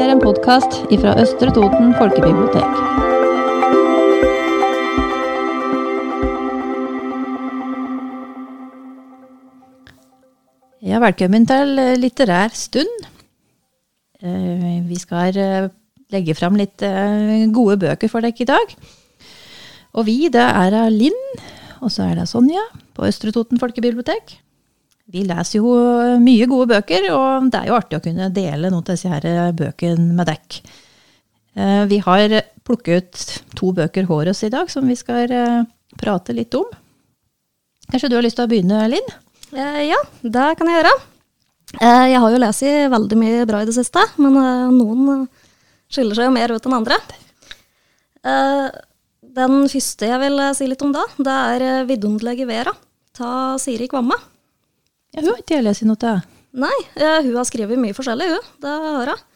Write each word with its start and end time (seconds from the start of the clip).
Dette 0.00 0.14
er 0.14 0.16
en 0.16 0.22
podkast 0.24 0.76
fra 1.02 1.10
Østre 1.20 1.50
Toten 1.52 1.90
folkebibliotek. 1.92 2.78
Ja, 10.80 11.02
velkommen 11.04 11.44
til 11.44 11.76
litterær 12.00 12.56
stund. 12.56 12.88
Eh, 14.24 14.80
Vi 14.88 14.96
skal 15.04 15.36
eh, 15.36 15.68
legge 16.08 16.32
fram 16.32 16.56
litt 16.56 16.80
eh, 16.80 17.44
gode 17.52 17.76
bøker 17.84 18.08
for 18.08 18.24
dere 18.24 18.40
i 18.40 18.48
dag. 18.48 18.76
Og 19.92 20.08
vi, 20.08 20.30
det 20.32 20.48
er 20.48 20.80
Linn, 20.88 21.20
og 21.84 21.92
så 21.92 22.08
er 22.08 22.16
det 22.22 22.30
Sonja 22.32 22.64
på 22.96 23.04
Østre 23.04 23.36
Toten 23.36 23.60
folkebibliotek. 23.60 24.40
Vi 25.10 25.24
leser 25.26 25.58
jo 25.58 25.70
mye 26.22 26.46
gode 26.46 26.68
bøker, 26.70 27.08
og 27.16 27.48
det 27.50 27.58
er 27.60 27.70
jo 27.70 27.76
artig 27.78 27.98
å 27.98 28.04
kunne 28.04 28.28
dele 28.34 28.70
noen 28.70 28.84
av 28.84 28.92
disse 28.92 29.10
her 29.10 29.52
bøkene 29.58 30.14
med 30.14 30.28
dekk. 30.30 30.60
Eh, 31.58 31.84
Vi 31.90 31.98
har 32.04 32.36
plukket 32.62 33.02
ut 33.02 33.56
to 33.58 33.72
bøker 33.74 34.06
hos 34.06 34.30
oss 34.30 34.44
i 34.46 34.52
dag 34.52 34.70
som 34.70 34.86
vi 34.86 34.94
skal 34.98 35.32
eh, 35.34 35.62
prate 35.98 36.36
litt 36.36 36.54
om. 36.54 36.68
Kanskje 37.90 38.10
du 38.10 38.16
har 38.16 38.22
lyst 38.22 38.38
til 38.38 38.46
å 38.46 38.50
begynne, 38.50 38.84
Linn? 38.92 39.08
Eh, 39.50 39.80
ja, 39.88 39.98
det 40.22 40.46
kan 40.58 40.70
jeg 40.70 40.78
gjøre. 40.78 40.94
Eh, 41.80 42.06
jeg 42.12 42.20
har 42.22 42.30
jo 42.30 42.42
lest 42.44 42.66
veldig 42.94 43.18
mye 43.18 43.46
bra 43.50 43.62
i 43.62 43.66
det 43.68 43.74
siste, 43.74 44.04
men 44.22 44.38
eh, 44.38 44.70
noen 44.74 45.10
eh, 45.16 45.26
skiller 45.90 46.18
seg 46.18 46.30
jo 46.30 46.36
mer 46.38 46.54
ut 46.54 46.70
enn 46.70 46.78
andre. 46.78 47.00
Eh, 48.22 48.66
den 49.40 49.62
første 49.72 50.06
jeg 50.10 50.22
vil 50.22 50.38
eh, 50.46 50.54
si 50.54 50.70
litt 50.70 50.82
om 50.86 50.94
da, 50.94 51.02
det 51.18 51.36
er 51.54 51.66
eh, 51.66 51.84
'Vidunderlige 51.88 52.46
Vera' 52.46 52.76
ta 53.16 53.58
Siri 53.58 53.90
Kvamme. 53.90 54.14
Ja, 55.10 55.22
hun 55.22 55.32
har 55.32 55.42
ikke 55.42 55.58
jeg 55.58 55.66
lest 55.66 55.86
noe 55.88 55.98
til. 56.00 56.22
Nei, 56.60 56.76
eh, 56.98 57.20
hun 57.26 57.36
har 57.38 57.46
skrevet 57.48 57.78
mye 57.78 57.94
forskjellig, 57.96 58.28
hun. 58.30 58.48
Det 58.62 58.74
har 58.86 59.12
hun. 59.12 59.26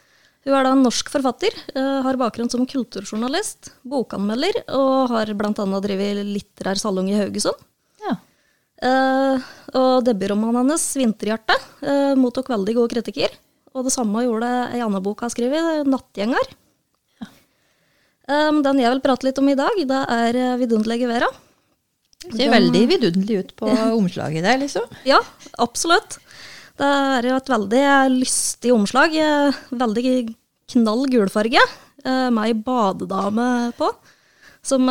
Hun 0.44 0.54
er 0.58 0.66
da 0.66 0.72
en 0.76 0.82
norsk 0.84 1.08
forfatter, 1.08 1.54
eh, 1.74 2.00
har 2.04 2.18
bakgrunn 2.20 2.50
som 2.52 2.66
kulturjournalist, 2.68 3.72
bokanmelder, 3.82 4.60
og 4.76 5.08
har 5.14 5.32
bl.a. 5.32 5.80
drevet 5.80 6.20
litterær 6.20 6.76
salong 6.76 7.08
i 7.08 7.16
Haugesund. 7.16 7.56
Ja. 8.04 8.18
Eh, 8.84 9.46
og 9.72 10.04
debutromanen 10.04 10.60
hennes, 10.60 10.84
'Vinterhjerte', 10.96 11.56
eh, 11.80 12.14
mottok 12.14 12.52
veldig 12.52 12.74
gode 12.74 12.92
kritikker. 12.92 13.32
Og 13.74 13.84
det 13.84 13.94
samme 13.94 14.22
gjorde 14.22 14.50
ei 14.74 14.82
annen 14.84 15.02
bok 15.02 15.20
hun 15.20 15.30
har 15.30 15.34
skrevet, 15.34 15.86
'Nattgjenger'. 15.88 16.52
Eh, 18.24 18.62
den 18.64 18.80
jeg 18.80 18.90
vil 18.90 19.02
prate 19.04 19.26
litt 19.26 19.38
om 19.38 19.48
i 19.48 19.54
dag, 19.56 19.74
det 19.76 20.02
er 20.08 20.36
eh, 20.36 20.56
'Vidunderlige 20.56 21.08
Vera'. 21.08 21.32
Ser 22.32 22.50
veldig 22.52 22.82
vidunderlig 22.88 23.38
ut 23.44 23.52
på 23.60 23.68
omslaget 24.00 24.44
der, 24.46 24.58
liksom. 24.62 24.86
Ja, 25.08 25.20
absolutt. 25.60 26.18
Det 26.78 26.86
er 26.88 27.28
jo 27.28 27.36
et 27.38 27.50
veldig 27.52 27.82
lystig 28.16 28.72
omslag. 28.74 29.14
eh, 29.14 29.58
Veldig 29.70 30.34
knall 30.74 31.04
gulfarge, 31.12 31.60
eh, 32.04 32.28
med 32.34 32.44
ei 32.48 32.54
badedame 32.56 33.48
på, 33.78 33.90
som 34.64 34.88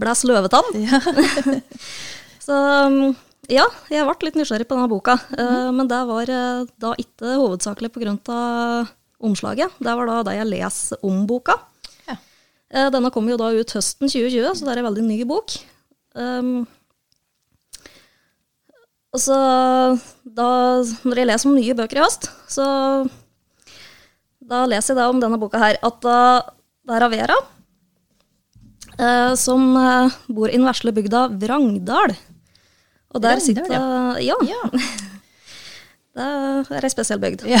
blåser 0.00 0.32
løvetann. 0.32 0.70
Ja. 0.80 1.00
Så 2.46 2.56
um, 2.88 3.12
ja, 3.52 3.66
jeg 3.92 4.06
ble 4.08 4.26
litt 4.30 4.38
nysgjerrig 4.40 4.66
på 4.70 4.74
denne 4.78 4.88
boka. 4.90 5.18
eh, 5.36 5.68
Men 5.76 5.86
det 5.90 6.00
var 6.08 6.30
eh, 6.32 6.64
da 6.80 6.94
ikke 6.98 7.36
hovedsakelig 7.36 7.92
pga. 7.94 8.16
omslaget. 9.20 9.74
Det 9.78 9.92
var 9.98 10.08
da 10.08 10.22
det 10.30 10.38
jeg 10.38 10.48
leser 10.48 11.02
om 11.06 11.26
boka. 11.28 11.58
Ja. 12.08 12.16
Eh, 12.72 12.88
Denne 12.94 13.10
kom 13.12 13.28
jo 13.28 13.36
da 13.36 13.50
ut 13.52 13.74
høsten 13.76 14.08
2020, 14.08 14.54
så 14.56 14.64
det 14.64 14.72
er 14.72 14.80
en 14.82 14.88
veldig 14.88 15.04
ny 15.04 15.20
bok. 15.28 15.58
Um, 16.14 16.66
og 19.10 19.18
så 19.22 19.36
da, 20.22 20.48
når 21.02 21.18
jeg 21.18 21.28
leser 21.30 21.50
om 21.50 21.56
nye 21.58 21.76
bøker 21.78 21.98
i 21.98 22.02
høst, 22.04 22.28
så 22.50 22.66
da 24.50 24.64
leser 24.70 24.94
jeg 24.94 25.00
da 25.00 25.08
om 25.10 25.20
denne 25.22 25.38
boka 25.40 25.58
her, 25.62 25.78
at 25.82 25.98
det 26.02 26.94
er 26.96 27.06
av 27.06 27.12
Vera, 27.14 27.36
eh, 28.98 29.32
som 29.38 29.66
uh, 29.78 30.10
bor 30.30 30.50
i 30.50 30.56
den 30.58 30.66
vesle 30.66 30.94
bygda 30.94 31.26
Vrangdal. 31.42 32.14
Og 33.10 33.22
der 33.22 33.38
Vrangdal, 33.38 33.46
sitter 33.46 34.22
Ja. 34.22 34.38
Ja. 34.46 34.62
Det 36.10 36.74
er 36.74 36.84
ei 36.84 36.90
spesiell 36.90 37.20
bygd. 37.22 37.44
ja. 37.46 37.60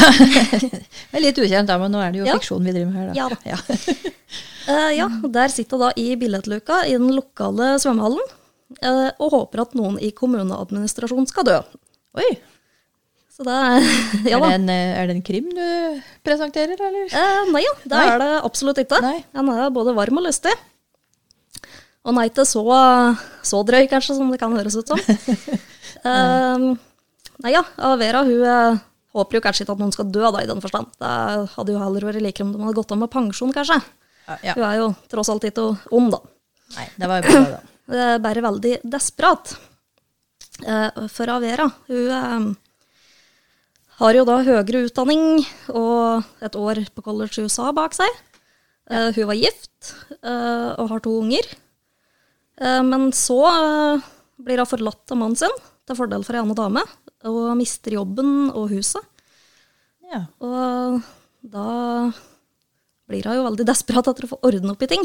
Det 0.60 1.14
er 1.14 1.22
litt 1.22 1.38
ukjent, 1.38 1.68
da, 1.70 1.76
men 1.78 1.92
nå 1.94 2.00
er 2.02 2.10
det 2.12 2.18
jo 2.20 2.26
Ja. 2.26 2.34
fiksjon 2.38 2.66
vi 2.66 2.74
driver 2.74 2.90
med 2.90 2.98
her. 2.98 3.06
Da. 3.08 3.14
Ja 3.14 3.28
da. 3.30 3.38
Ja. 3.46 3.58
uh, 4.66 4.90
ja, 5.00 5.06
der 5.38 5.54
sitter 5.54 5.78
hun 5.78 5.86
da 5.86 5.90
i 5.96 6.08
billettluka 6.18 6.82
i 6.86 6.96
den 6.98 7.14
lokale 7.14 7.76
svømmehallen 7.82 8.20
eh, 8.26 8.39
og 9.18 9.32
håper 9.34 9.64
at 9.64 9.74
noen 9.78 9.96
i 10.00 10.12
kommuneadministrasjonen 10.14 11.26
skal 11.28 11.46
dø. 11.48 11.58
Oi, 12.20 12.28
Så 13.30 13.44
det 13.46 13.54
er 13.54 13.84
Ja 14.32 14.38
er, 14.38 14.44
det 14.46 14.54
en, 14.58 14.68
eh, 14.72 14.92
er 15.00 15.06
det 15.10 15.16
en 15.16 15.22
krim 15.26 15.48
du 15.54 15.62
presenterer, 16.26 16.78
eller? 16.78 17.06
Eh, 17.10 17.50
nei, 17.54 17.62
ja, 17.64 17.72
det 17.84 17.94
Nei. 17.96 18.06
er 18.12 18.22
det 18.22 18.30
absolutt 18.46 18.80
ikke. 18.82 19.00
Nei. 19.04 19.18
Den 19.36 19.50
er 19.54 19.72
både 19.74 19.94
varm 19.96 20.20
og 20.20 20.26
lystig. 20.26 20.54
Og 22.00 22.14
nei 22.16 22.28
til 22.32 22.46
så, 22.48 22.62
så 23.44 23.60
drøy, 23.66 23.84
kanskje, 23.90 24.16
som 24.16 24.30
det 24.32 24.38
kan 24.40 24.54
høres 24.56 24.78
ut 24.78 24.88
som. 24.94 25.00
Eh, 26.00 26.62
nei 27.44 27.50
ja, 27.52 27.60
Vera 28.00 28.22
hun 28.24 28.44
eh, 28.46 28.78
håper 29.12 29.36
jo 29.36 29.40
kanskje 29.44 29.66
ikke 29.66 29.74
at 29.74 29.80
noen 29.82 29.90
skal 29.92 30.06
dø, 30.08 30.22
da, 30.32 30.40
i 30.40 30.48
den 30.48 30.62
forstand. 30.64 30.88
Det 30.96 31.10
hadde 31.58 31.74
jo 31.74 31.80
heller 31.82 32.06
vært 32.08 32.22
likere 32.24 32.46
om 32.46 32.54
de 32.54 32.62
hadde 32.62 32.76
gått 32.78 32.94
av 32.94 33.00
med 33.02 33.10
pensjon, 33.12 33.52
kanskje. 33.52 33.76
Ja. 34.46 34.54
Hun 34.54 34.64
er 34.64 34.78
jo 34.78 34.86
tross 35.12 35.28
alt 35.28 35.44
ikke 35.44 35.66
ond, 35.92 36.14
da. 36.14 36.22
Nei, 36.78 36.86
det 37.02 37.10
var 37.10 37.20
jo 37.20 37.26
bra, 37.26 37.42
da. 37.50 37.60
Det 37.90 37.98
er 37.98 38.20
bare 38.22 38.42
veldig 38.44 38.76
desperat. 38.86 39.56
Eh, 40.62 41.06
For 41.10 41.30
Avera, 41.32 41.66
hun 41.88 42.10
eh, 42.14 42.44
har 44.00 44.16
jo 44.16 44.24
da 44.28 44.36
høyere 44.46 44.84
utdanning 44.86 45.42
og 45.74 46.22
et 46.44 46.56
år 46.56 46.80
på 46.94 47.02
college 47.04 47.40
i 47.40 47.44
USA 47.48 47.70
bak 47.76 47.96
seg. 47.96 48.08
Eh, 48.90 49.10
Hun 49.16 49.26
var 49.30 49.38
gift 49.38 49.92
eh, 50.22 50.70
og 50.78 50.88
har 50.92 51.02
to 51.04 51.16
unger. 51.20 51.46
Eh, 52.60 52.82
Men 52.86 53.10
så 53.16 53.40
eh, 53.50 54.06
blir 54.40 54.62
hun 54.62 54.70
forlatt 54.70 55.10
av 55.14 55.20
mannen 55.20 55.36
sin 55.40 55.52
til 55.86 55.98
fordel 55.98 56.22
for 56.24 56.36
ei 56.36 56.40
annen 56.44 56.54
dame, 56.58 56.82
og 57.26 57.56
mister 57.58 57.96
jobben 57.96 58.50
og 58.54 58.68
huset. 58.70 59.02
Ja. 60.10 60.24
Og 60.42 61.00
da 61.42 62.12
blir 63.10 63.26
hun 63.26 63.40
jo 63.40 63.46
veldig 63.48 63.66
desperat 63.66 64.06
etter 64.10 64.26
å 64.28 64.30
få 64.36 64.38
ordne 64.46 64.70
opp 64.76 64.82
i 64.86 64.90
ting. 64.92 65.02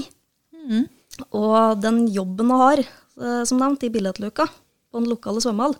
Mhm. 0.53 0.85
Og 1.31 1.81
den 1.81 2.05
jobben 2.13 2.51
hun 2.51 2.61
har, 2.61 2.81
eh, 2.83 3.43
som 3.47 3.59
nevnt, 3.61 3.83
i 3.87 3.91
billettluka 3.93 4.47
på 4.47 5.01
den 5.01 5.09
lokale 5.11 5.43
svømmehall, 5.43 5.75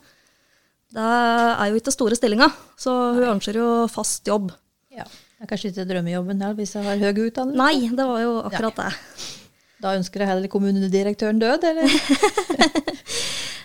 det 0.96 1.03
er 1.03 1.72
jo 1.72 1.79
ikke 1.79 1.91
store 1.91 2.16
stillinga, 2.16 2.47
så 2.79 2.91
hun 3.18 3.35
ønsker 3.35 3.57
jo 3.59 3.69
fast 3.91 4.28
jobb. 4.28 4.53
ja. 4.95 5.07
Det 5.35 5.44
er 5.44 5.50
kanskje 5.50 5.69
ikke 5.74 5.84
drømmejobben 5.90 6.40
der, 6.40 6.53
hvis 6.56 6.72
jeg 6.78 6.85
har 6.85 6.95
høy 6.95 7.18
utdannelse? 7.25 7.59
Nei, 7.59 7.90
det 7.91 8.06
var 8.07 8.22
jo 8.22 8.38
akkurat 8.47 8.78
det. 8.79 8.94
Da 9.84 9.91
ønsker 10.00 10.24
jeg 10.24 10.29
heller 10.29 10.47
kommunedirektøren 10.47 11.41
død, 11.44 11.68
eller? 11.72 11.91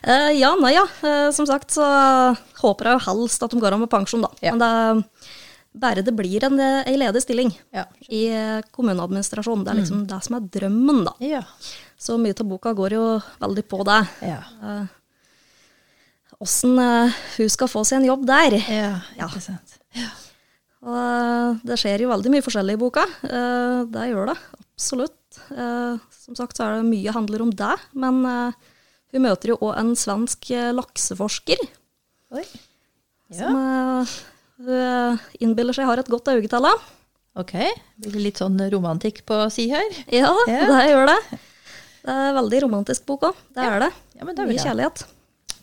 Eh, 0.00 0.30
ja, 0.38 0.54
nei 0.56 0.70
ja. 0.72 0.86
Eh, 1.04 1.26
som 1.36 1.44
sagt 1.44 1.74
så 1.74 1.84
håper 2.62 2.88
jeg 2.88 3.02
helst 3.04 3.42
at 3.44 3.52
de 3.52 3.58
går 3.60 3.74
av 3.76 3.82
med 3.82 3.90
pensjon, 3.92 4.22
da. 4.24 4.30
Ja. 4.40 4.54
Men 4.56 4.62
det, 4.62 5.28
bare 5.72 6.02
det 6.02 6.12
blir 6.16 6.42
en, 6.44 6.58
en 6.60 6.98
ledig 6.98 7.22
stilling 7.22 7.52
Ja. 7.72 7.84
i 8.08 8.24
eh, 8.34 8.60
kommuneadministrasjonen. 8.74 9.64
Det 9.64 9.70
er 9.74 9.78
liksom 9.82 10.06
det 10.10 10.18
som 10.26 10.36
er 10.38 10.48
drømmen, 10.56 11.04
da. 11.06 11.12
Ja. 11.22 11.42
Så 12.00 12.16
mye 12.18 12.34
av 12.34 12.48
boka 12.48 12.72
går 12.74 12.96
jo 12.96 13.04
veldig 13.42 13.64
på 13.70 13.84
det. 13.86 14.00
Ja. 14.24 14.40
Åssen 16.40 16.78
uh, 16.80 17.12
hun 17.36 17.50
skal 17.52 17.68
få 17.68 17.82
seg 17.84 18.00
en 18.00 18.08
jobb 18.08 18.22
der. 18.28 18.56
Ja, 18.64 18.92
Ja. 19.18 19.28
ikke 19.28 19.42
sant. 19.44 19.76
Og 20.80 20.96
eh, 20.96 21.58
det 21.68 21.76
skjer 21.76 22.00
jo 22.06 22.08
veldig 22.08 22.30
mye 22.32 22.44
forskjellig 22.46 22.78
i 22.78 22.80
boka. 22.80 23.02
Uh, 23.26 23.84
Det 23.92 24.06
gjør 24.08 24.30
det, 24.32 24.36
absolutt. 24.56 25.40
Uh, 25.52 25.98
Som 26.22 26.38
sagt 26.38 26.56
så 26.56 26.64
er 26.70 26.78
det 26.78 26.88
mye 26.88 27.12
handler 27.12 27.42
om 27.44 27.50
det, 27.52 27.74
men 27.92 28.22
eh, 28.24 28.52
hun 29.12 29.22
møter 29.24 29.50
jo 29.52 29.56
òg 29.66 29.76
en 29.80 29.88
svensk 29.98 30.46
eh, 30.54 30.68
lakseforsker 30.76 31.58
Oi. 32.38 32.44
Ja, 33.34 33.48
som 33.48 33.56
eh, 33.58 34.00
eh, 34.04 34.12
innbiller 35.40 35.76
seg 35.76 35.88
har 35.88 36.00
et 36.02 36.10
godt 36.10 36.28
øye 36.32 36.48
til 36.48 36.66
ok. 37.38 37.54
Blir 38.04 38.24
litt 38.26 38.40
sånn 38.40 38.58
romantikk 38.72 39.22
på 39.28 39.38
si 39.52 39.68
her? 39.70 39.86
Ja, 40.12 40.32
Ja. 40.48 40.66
det 40.66 40.90
gjør 40.90 41.06
det. 41.12 41.20
Det 42.00 42.16
er 42.16 42.36
veldig 42.36 42.60
romantisk 42.64 43.06
bok 43.06 43.22
òg. 43.28 43.40
Det 43.54 43.64
er 43.64 43.80
det. 43.86 43.90
Ja, 44.16 44.24
men 44.24 44.36
det 44.36 44.46
Mye 44.48 44.58
kjærlighet. 44.62 45.04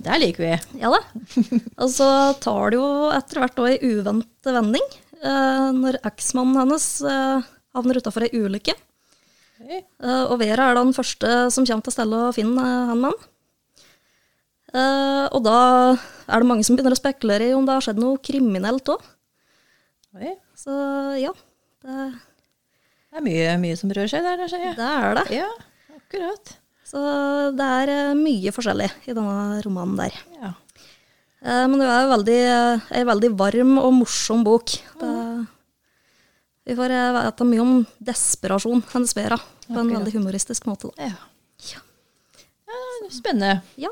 Der 0.06 0.20
liker 0.22 0.44
vi. 0.46 0.80
Ja 0.82 0.92
da. 0.94 1.00
Og 1.82 1.90
så 1.90 2.08
tar 2.44 2.72
det 2.72 2.78
jo 2.80 2.90
etter 3.14 3.42
hvert 3.42 3.62
òg 3.64 3.70
ei 3.72 3.80
uventa 3.98 4.54
vending, 4.54 4.86
eh, 5.18 5.70
når 5.74 5.98
eksmannen 6.06 6.60
hennes 6.62 6.86
eh, 7.02 7.48
havner 7.74 7.98
utafor 7.98 8.28
ei 8.28 8.34
ulykke. 8.38 8.76
Okay. 9.58 9.82
Eh, 9.82 10.24
og 10.30 10.38
Vera 10.40 10.70
er 10.70 10.78
da 10.78 10.84
den 10.86 10.94
første 10.94 11.32
som 11.54 11.66
kommer 11.66 11.88
til 11.88 11.96
stedet 11.96 12.22
og 12.30 12.36
finner 12.38 12.92
han 12.92 13.02
mannen. 13.02 13.26
Eh, 14.76 15.26
og 15.32 15.44
da 15.46 15.60
er 16.28 16.44
det 16.44 16.50
mange 16.50 16.66
som 16.68 16.76
begynner 16.76 16.96
å 16.96 17.00
spekulere 17.00 17.48
i 17.48 17.56
om 17.56 17.68
det 17.68 17.78
har 17.78 17.86
skjedd 17.86 18.02
noe 18.02 18.20
kriminelt 18.24 18.92
òg. 18.92 19.06
Så 20.58 20.74
ja, 21.22 21.32
det, 21.86 21.96
Det 23.12 23.20
er 23.20 23.26
mye, 23.26 23.52
mye 23.62 23.76
som 23.80 23.92
rører 23.94 24.10
seg 24.10 24.26
der, 24.26 24.40
der 24.42 24.56
jeg. 24.58 24.78
det 24.80 24.88
er 24.88 25.20
det. 25.20 25.26
Ja, 25.36 25.50
akkurat. 25.96 26.56
Så 26.88 27.02
det 27.56 27.68
er 27.82 27.92
eh, 27.94 28.16
mye 28.18 28.54
forskjellig 28.56 28.90
i 29.06 29.14
denne 29.14 29.62
romanen 29.66 30.00
der. 30.00 30.18
Ja. 30.40 30.54
Uh, 31.38 31.66
men 31.70 31.78
det 31.78 31.88
er 31.94 32.10
veldig, 32.10 32.38
ei 32.90 33.02
en 33.04 33.10
veldig 33.12 33.30
varm 33.38 33.76
og 33.78 33.92
morsom 34.00 34.42
bok. 34.48 34.74
Det, 34.98 35.12
Vi 36.68 36.76
får 36.76 36.96
vite 37.16 37.48
mye 37.48 37.64
om 37.64 37.74
desperasjon 38.04 38.82
hennes 38.90 39.14
Vera, 39.16 39.38
på 39.68 39.78
en 39.78 39.94
veldig 39.94 40.16
humoristisk 40.18 40.66
måte. 40.68 40.90
Da. 40.98 41.12
Ja. 41.12 41.37
Spennende. 43.14 43.62
Ja, 43.80 43.90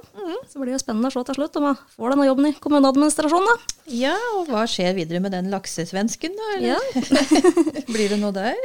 Så 0.50 0.60
blir 0.60 0.74
det 0.74 0.82
spennende 0.82 1.10
å 1.12 1.14
se 1.14 1.24
til 1.28 1.38
slutt 1.38 1.56
om 1.60 1.68
jeg 1.70 1.78
får 1.96 2.14
denne 2.14 2.26
jobben 2.28 2.48
i 2.50 2.54
kommuneadministrasjonen. 2.64 3.48
da. 3.52 3.78
Ja, 3.96 4.16
og 4.40 4.50
hva 4.52 4.66
skjer 4.70 4.96
videre 4.98 5.22
med 5.24 5.32
den 5.36 5.52
laksesvensken, 5.54 6.36
da? 6.40 6.50
Ja. 6.64 6.80
Blir 7.94 8.12
det 8.12 8.20
noe 8.22 8.34
der? 8.36 8.60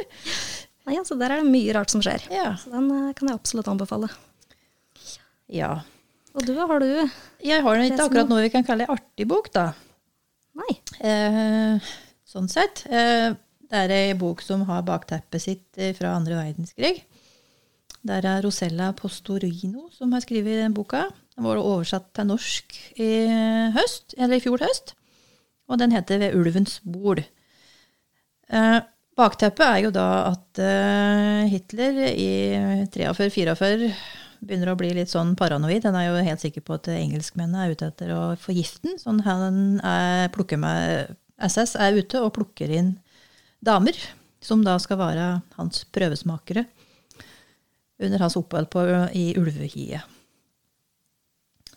Nei, 0.88 0.96
altså 0.98 1.14
Der 1.20 1.34
er 1.36 1.42
det 1.42 1.50
mye 1.52 1.74
rart 1.76 1.92
som 1.92 2.02
skjer. 2.04 2.24
Ja. 2.34 2.54
Så 2.60 2.72
den 2.72 2.88
eh, 2.94 3.12
kan 3.18 3.30
jeg 3.30 3.38
absolutt 3.38 3.70
anbefale. 3.70 4.10
ja. 5.50 5.80
Og 6.30 6.44
du, 6.46 6.52
har 6.54 6.78
du 6.78 6.86
Jeg 7.42 7.62
har 7.64 7.80
ikke 7.82 8.04
akkurat 8.04 8.28
noe 8.30 8.44
vi 8.44 8.50
kan 8.54 8.62
kalle 8.62 8.84
ei 8.86 8.92
artig 8.94 9.24
bok, 9.26 9.48
da. 9.50 9.72
Nei. 10.60 10.76
Eh, 11.02 11.88
sånn 12.30 12.46
sett. 12.50 12.84
Eh, 12.86 13.32
det 13.70 13.80
er 13.84 13.94
ei 13.96 14.12
bok 14.18 14.42
som 14.42 14.62
har 14.68 14.84
bakteppet 14.86 15.42
sitt 15.42 15.78
eh, 15.78 15.90
fra 15.98 16.12
andre 16.14 16.38
verdenskrig. 16.38 17.02
Der 18.06 18.24
er 18.24 18.40
Rosella 18.44 18.92
Postorino 18.96 19.88
som 19.92 20.14
har 20.14 20.22
skrevet 20.24 20.62
den 20.62 20.76
boka. 20.76 21.04
Den 21.36 21.44
var 21.44 21.60
oversatt 21.60 22.08
til 22.16 22.30
norsk 22.30 22.78
i 23.00 23.10
høst, 23.74 24.14
eller 24.16 24.38
i 24.38 24.44
fjor 24.44 24.62
høst. 24.64 24.94
Og 25.70 25.78
den 25.80 25.92
heter 25.94 26.18
Ved 26.22 26.34
ulvens 26.38 26.80
bol. 26.84 27.20
Eh, 28.50 28.78
bakteppet 29.16 29.66
er 29.66 29.82
jo 29.84 29.92
da 29.94 30.06
at 30.30 30.62
eh, 30.64 31.50
Hitler 31.52 32.00
i 32.10 32.30
43-44 32.90 33.92
begynner 34.40 34.72
å 34.72 34.78
bli 34.80 34.94
litt 34.96 35.12
sånn 35.12 35.36
paranoid. 35.36 35.84
Han 35.84 35.98
er 36.00 36.08
jo 36.08 36.24
helt 36.24 36.42
sikker 36.42 36.64
på 36.64 36.78
at 36.78 36.88
engelskmennene 36.94 37.66
er 37.66 37.76
ute 37.76 37.90
etter 37.92 38.14
å 38.16 38.22
forgifte 38.40 38.88
den. 38.88 38.98
Sånn 38.98 39.20
han 39.26 39.78
er, 39.84 40.32
med 40.56 41.14
SS 41.36 41.76
er 41.76 42.00
ute 42.00 42.24
og 42.24 42.32
plukker 42.38 42.72
inn 42.72 42.94
damer, 43.60 43.96
som 44.40 44.64
da 44.64 44.78
skal 44.80 44.98
være 45.02 45.32
hans 45.58 45.84
prøvesmakere 45.92 46.64
under 48.00 48.24
hans 48.24 48.36
opphold 48.40 48.70
på, 48.72 48.86
i 49.12 49.30
ulvehiet. 49.38 50.16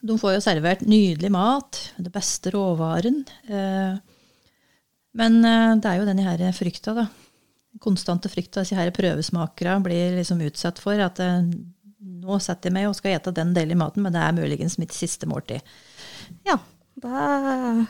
De 0.04 0.18
får 0.20 0.36
jo 0.36 0.44
servert 0.44 0.82
nydelig 0.84 1.30
mat, 1.32 1.80
det 1.96 2.12
beste 2.12 2.52
råvaren. 2.52 3.22
Eh, 3.48 3.94
men 5.16 5.38
eh, 5.48 5.76
det 5.80 5.90
er 5.90 6.02
jo 6.02 6.08
denne 6.10 6.26
her 6.26 6.44
frykta, 6.56 6.96
da. 6.98 7.06
Konstante 7.82 8.30
frykta 8.30 8.62
disse 8.62 8.78
her 8.78 8.92
prøvesmakere 8.94 9.78
blir 9.86 10.18
liksom 10.20 10.44
utsatt 10.44 10.82
for. 10.84 11.00
At 11.00 11.22
eh, 11.24 11.40
nå 12.24 12.40
setter 12.44 12.70
jeg 12.70 12.76
meg 12.76 12.90
og 12.90 12.98
skal 13.00 13.16
ete 13.16 13.36
den 13.36 13.56
delen 13.56 13.78
i 13.78 13.80
maten, 13.80 14.04
men 14.04 14.16
det 14.16 14.26
er 14.26 14.36
muligens 14.36 14.76
mitt 14.82 14.96
siste 14.96 15.30
måltid. 15.30 15.64
Ja, 16.48 16.60
det 17.00 17.88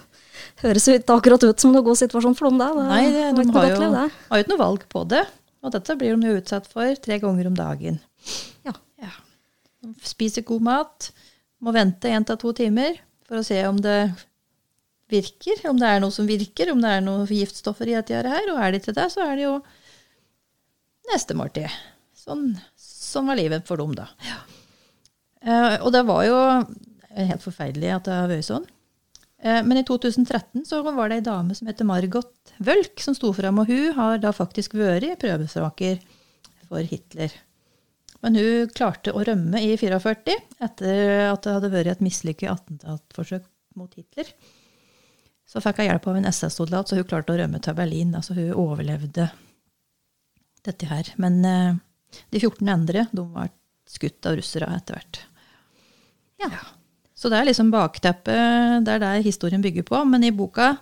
høres 0.62 0.88
ikke 0.89 1.18
akkurat 1.18 1.44
ut 1.50 1.65
som 1.65 1.74
noen 1.74 1.85
god 1.85 2.00
situasjon 2.00 2.38
for 2.38 2.50
dem, 2.50 2.62
da. 2.62 2.69
det 2.77 2.89
Nei, 2.89 3.03
de 3.09 3.50
har 3.57 3.71
jo, 3.74 3.89
har 3.89 4.38
jo 4.38 4.45
ikke 4.45 4.53
noe 4.53 4.62
valg 4.62 4.85
på 4.94 5.03
det. 5.09 5.25
Og 5.63 5.74
dette 5.74 5.95
blir 5.97 6.18
de 6.19 6.30
jo 6.30 6.39
utsatt 6.41 6.68
for 6.69 6.97
tre 7.01 7.18
ganger 7.24 7.50
om 7.50 7.57
dagen. 7.57 8.01
Ja. 8.66 8.74
Ja. 9.02 9.12
Spiser 10.08 10.46
god 10.48 10.64
mat, 10.64 11.10
må 11.64 11.74
vente 11.75 12.12
én 12.12 12.25
til 12.28 12.40
to 12.40 12.54
timer 12.56 13.00
for 13.28 13.40
å 13.42 13.46
se 13.48 13.58
om 13.68 13.80
det 13.84 13.98
virker, 15.14 15.60
om 15.70 15.78
det 15.80 15.90
er 15.90 16.00
noe 16.04 16.14
som 16.16 16.28
virker, 16.28 16.72
om 16.74 16.81
det 16.81 16.90
er 16.98 17.04
noen 17.06 17.28
giftstoffer 17.30 17.92
i 17.92 17.98
dette 17.98 18.24
her. 18.24 18.48
Og 18.54 18.60
er 18.60 18.72
det 18.74 18.81
ikke 18.81 18.96
det, 18.98 19.10
så 19.14 19.25
er 19.28 19.36
det 19.38 19.46
jo 19.46 19.58
neste 21.12 21.36
måltid. 21.38 21.70
Sånn, 22.24 22.54
sånn 22.80 23.28
var 23.30 23.38
livet 23.40 23.68
for 23.68 23.81
dem, 23.81 23.94
da. 23.98 24.08
Eh, 25.44 25.76
og 25.84 25.92
det 25.92 26.06
var 26.08 26.24
jo 26.26 26.38
helt 27.14 27.44
forferdelig 27.44 27.92
at 27.98 28.08
det 28.08 28.16
har 28.16 28.31
vært 28.31 28.48
sånn. 28.48 28.68
Eh, 29.44 29.60
Men 29.68 29.81
i 29.81 29.84
2013 29.84 30.64
så 30.66 30.80
var 30.88 31.12
det 31.12 31.19
ei 31.19 31.26
dame 31.28 31.56
som 31.58 31.68
heter 31.68 31.88
Margot 31.88 32.54
Wølk 32.64 33.04
som 33.04 33.16
sto 33.18 33.34
fram, 33.36 33.60
og 33.60 33.68
hun 33.68 33.92
har 33.98 34.22
da 34.24 34.31
faktisk 34.31 34.74
vært 34.80 35.19
prøvesaker 35.19 36.00
for 36.69 36.80
Hitler. 36.88 37.34
Men 38.24 38.40
hun 38.40 38.70
klarte 38.72 39.12
å 39.12 39.24
rømme 39.28 39.60
i 39.60 39.74
44 39.80 40.36
etter 40.64 41.00
at 41.28 41.44
det 41.44 41.56
hadde 41.58 41.72
vært 41.74 41.92
et 41.92 42.04
mislykket 42.06 42.54
attentatforsøk 42.54 43.48
mot 43.75 43.92
Hitler. 43.98 44.30
Så 45.50 45.62
fikk 45.62 45.81
hun 45.81 45.90
hjelp 45.90 46.08
av 46.08 46.20
en 46.20 46.30
SS-soldat, 46.30 46.88
så 46.88 46.98
hun 46.98 47.08
klarte 47.10 47.34
å 47.34 47.40
rømme 47.42 47.60
til 47.64 47.75
Berlin. 47.78 48.14
Altså 48.16 48.38
hun 48.38 48.54
overlevde 48.56 49.28
dette 50.64 50.88
her. 50.88 51.12
Men 51.20 51.42
eh, 51.46 51.75
de 52.31 52.40
14 52.40 52.72
andre 52.72 53.06
de 53.12 53.25
var 53.34 53.52
skutt 53.90 54.30
av 54.30 54.40
russere 54.40 54.72
etter 54.72 54.98
hvert. 54.98 55.19
Ja. 56.42 56.64
Så 57.14 57.30
det 57.31 57.40
er 57.40 57.48
liksom 57.48 57.69
bakteppet, 57.72 58.84
det 58.88 58.96
er 58.96 59.04
der 59.04 59.26
historien 59.26 59.62
bygger 59.64 59.86
på. 59.88 60.00
Men 60.08 60.24
i 60.24 60.31
boka 60.36 60.74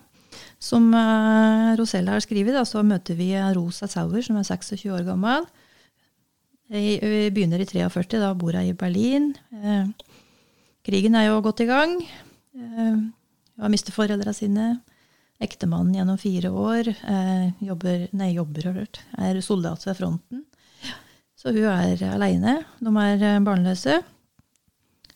som 0.62 0.94
eh, 0.94 1.74
Rosella 1.80 2.16
har 2.16 2.24
skrevet, 2.24 2.54
da, 2.56 2.64
så 2.70 2.86
møter 2.86 3.18
vi 3.18 3.34
Rosa 3.58 3.90
Sauer, 3.90 4.22
som 4.26 4.38
er 4.38 4.46
26 4.48 4.94
år 4.94 5.10
gammel. 5.10 5.50
Vi 6.72 7.00
begynner 7.34 7.60
i 7.60 7.66
43, 7.68 8.20
da 8.22 8.30
bor 8.38 8.56
jeg 8.56 8.72
i 8.72 8.76
Berlin. 8.80 9.34
Eh, 9.52 9.90
krigen 10.88 11.18
er 11.20 11.26
jo 11.28 11.42
godt 11.44 11.66
i 11.66 11.68
gang. 11.68 11.98
Jeg 12.56 13.64
har 13.66 13.72
mistet 13.74 13.96
foreldra 13.96 14.32
sine. 14.32 14.78
Ektemannen 15.44 15.98
gjennom 15.98 16.20
fire 16.22 16.52
år. 16.56 16.88
Eh, 16.88 17.50
jobber, 17.68 18.06
nei, 18.16 18.30
jobber, 18.38 18.70
har 18.70 18.78
hørt. 18.80 19.02
Er 19.20 19.42
soldat 19.44 19.84
ved 19.84 19.98
fronten. 19.98 20.46
Så 21.36 21.52
hun 21.52 21.66
er 21.68 22.00
aleine. 22.08 22.62
De 22.80 22.94
er 23.04 23.26
eh, 23.26 23.42
barnløse. 23.44 23.98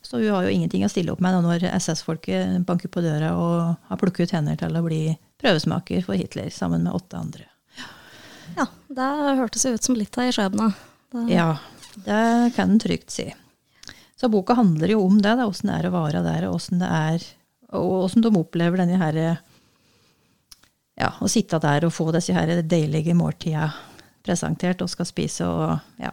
Så 0.04 0.20
hun 0.20 0.34
har 0.34 0.44
jo 0.44 0.52
ingenting 0.52 0.84
å 0.84 0.90
stille 0.92 1.14
opp 1.14 1.22
med 1.24 1.38
når 1.46 1.64
SS-folket 1.70 2.66
banker 2.68 2.92
på 2.92 3.04
døra 3.06 3.32
og 3.40 3.78
har 3.88 4.02
plukket 4.02 4.28
ut 4.28 4.36
hender 4.36 4.60
til 4.60 4.76
å 4.76 4.84
bli 4.84 5.00
prøvesmaker 5.40 6.04
for 6.04 6.20
Hitler 6.20 6.52
sammen 6.52 6.84
med 6.84 7.00
åtte 7.00 7.22
andre. 7.22 7.48
ja, 8.60 8.68
det 8.92 9.08
hørtes 9.40 9.66
ut 9.70 9.88
som 9.88 9.96
litt 9.96 10.20
av 10.20 10.28
ei 10.28 10.36
skjebne. 10.36 10.68
Det- 11.12 11.30
Ja, 11.34 11.58
det 12.06 12.54
kan 12.56 12.72
en 12.72 12.80
trygt 12.80 13.10
si. 13.12 13.34
Så 14.16 14.30
boka 14.32 14.54
handler 14.56 14.88
jo 14.94 15.02
om 15.06 15.18
det, 15.22 15.36
da, 15.38 15.46
åssen 15.48 15.70
det 15.70 15.80
er 15.86 15.90
å 15.90 15.94
være 15.96 16.24
der, 16.24 16.48
og 16.50 16.56
åssen 16.56 16.80
det 16.80 16.88
er 16.90 17.24
og 17.76 18.06
åssen 18.06 18.22
de 18.24 18.30
opplever 18.32 18.78
denne 18.78 18.98
her 18.98 19.40
Ja, 20.98 21.10
å 21.20 21.28
sitte 21.28 21.60
der 21.60 21.84
og 21.86 21.92
få 21.92 22.12
disse 22.16 22.32
her 22.34 22.62
deilige 22.64 23.14
måltida 23.14 23.74
presentert 24.24 24.82
og 24.82 24.90
skal 24.90 25.06
spise 25.06 25.44
og 25.46 25.80
ja. 26.00 26.12